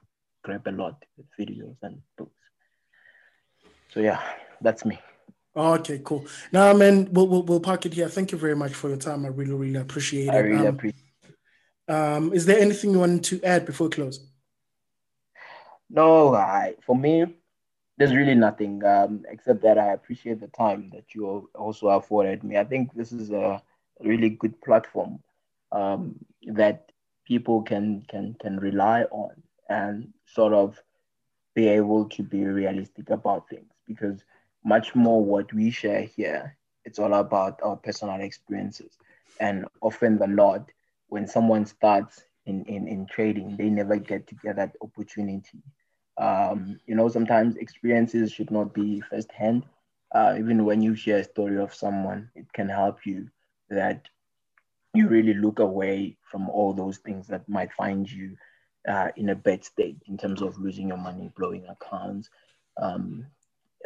[0.45, 2.31] grab a lot with videos and books.
[3.91, 4.21] So yeah,
[4.61, 4.99] that's me.
[5.55, 6.25] Okay, cool.
[6.51, 8.09] Now, man, we'll, we'll, we'll park it here.
[8.09, 9.25] Thank you very much for your time.
[9.25, 10.33] I really, really appreciate it.
[10.33, 11.05] I really um, appreciate
[11.87, 14.19] um, is there anything you want to add before close?
[15.89, 17.25] No, I, for me,
[17.97, 22.57] there's really nothing um, except that I appreciate the time that you also afforded me.
[22.57, 23.61] I think this is a
[23.99, 25.19] really good platform
[25.71, 26.15] um,
[26.47, 26.91] that
[27.25, 29.31] people can can can rely on
[29.69, 30.81] and sort of
[31.55, 34.23] be able to be realistic about things because
[34.63, 38.97] much more what we share here it's all about our personal experiences.
[39.39, 40.69] And often the lot
[41.07, 45.61] when someone starts in, in, in trading they never get to get that opportunity.
[46.17, 49.65] Um, you know sometimes experiences should not be firsthand.
[50.13, 53.29] Uh, even when you share a story of someone it can help you
[53.69, 54.07] that
[54.93, 58.37] you really look away from all those things that might find you
[58.87, 62.29] uh, in a bad state in terms of losing your money, blowing accounts,
[62.81, 63.25] um,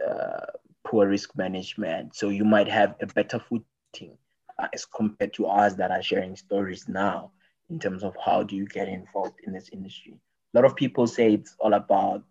[0.07, 0.45] uh,
[0.85, 2.15] poor risk management.
[2.15, 4.17] So you might have a better footing
[4.57, 7.31] uh, as compared to us that are sharing stories now
[7.69, 10.19] in terms of how do you get involved in this industry.
[10.53, 12.23] A lot of people say it's all about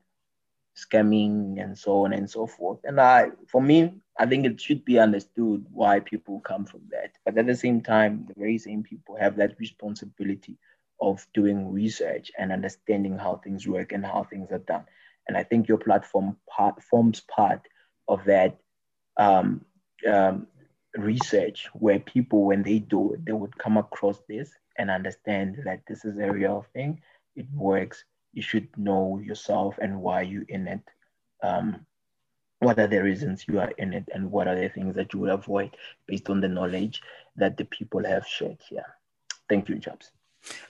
[0.76, 2.78] scamming and so on and so forth.
[2.84, 7.12] And I, for me, I think it should be understood why people come from that.
[7.24, 10.56] But at the same time, the very same people have that responsibility
[11.00, 14.84] of doing research and understanding how things work and how things are done.
[15.26, 17.62] And I think your platform part, forms part
[18.08, 18.58] of that
[19.16, 19.64] um,
[20.06, 20.46] um,
[20.96, 25.82] research where people, when they do it, they would come across this and understand that
[25.86, 27.02] this is a real thing.
[27.36, 28.04] It works.
[28.32, 30.82] You should know yourself and why you in it.
[31.42, 31.86] Um,
[32.60, 35.20] what are the reasons you are in it and what are the things that you
[35.20, 35.76] would avoid
[36.06, 37.02] based on the knowledge
[37.36, 38.86] that the people have shared here.
[39.48, 40.10] Thank you, Jobs.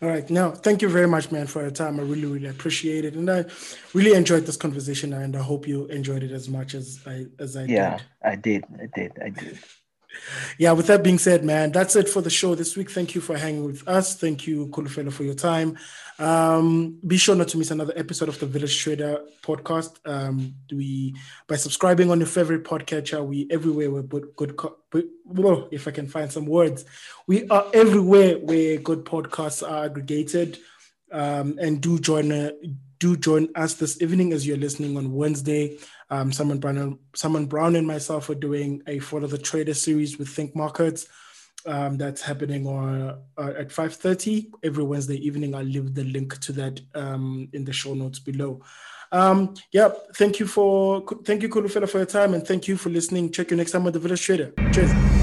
[0.02, 0.28] All right.
[0.30, 2.00] Now, thank you very much, man, for your time.
[2.00, 3.44] I really, really appreciate it, and I
[3.94, 7.56] really enjoyed this conversation, and I hope you enjoyed it as much as I as
[7.56, 7.70] I did.
[7.70, 8.02] yeah, did.
[8.22, 8.64] I did.
[8.80, 9.12] I did.
[9.22, 9.58] I did
[10.58, 12.90] yeah, with that being said, man, that's it for the show this week.
[12.90, 14.16] Thank you for hanging with us.
[14.16, 15.78] Thank you, Kulufelo, for your time.
[16.18, 19.98] Um, be sure not to miss another episode of the Village Trader podcast.
[20.04, 21.14] Um, we
[21.46, 24.56] by subscribing on your favorite podcatcher, we everywhere we put good.
[24.56, 24.78] Co-
[25.24, 26.84] well, if I can find some words,
[27.26, 30.58] we are everywhere where good podcasts are aggregated.
[31.10, 32.50] Um, and do join uh,
[32.98, 35.78] do join us this evening as you're listening on Wednesday.
[36.10, 36.98] Um, Simon Brown,
[37.46, 41.06] Brown, and myself are doing a Follow the Trader series with Think Markets.
[41.66, 45.54] Um, that's happening on uh, at 5:30 every Wednesday evening.
[45.54, 48.62] I'll leave the link to that um, in the show notes below.
[49.10, 52.90] Um, yeah, thank you for thank you, Kulufela, for your time, and thank you for
[52.90, 53.32] listening.
[53.32, 54.52] Check you next time on the Village Trader.
[54.72, 55.17] Cheers.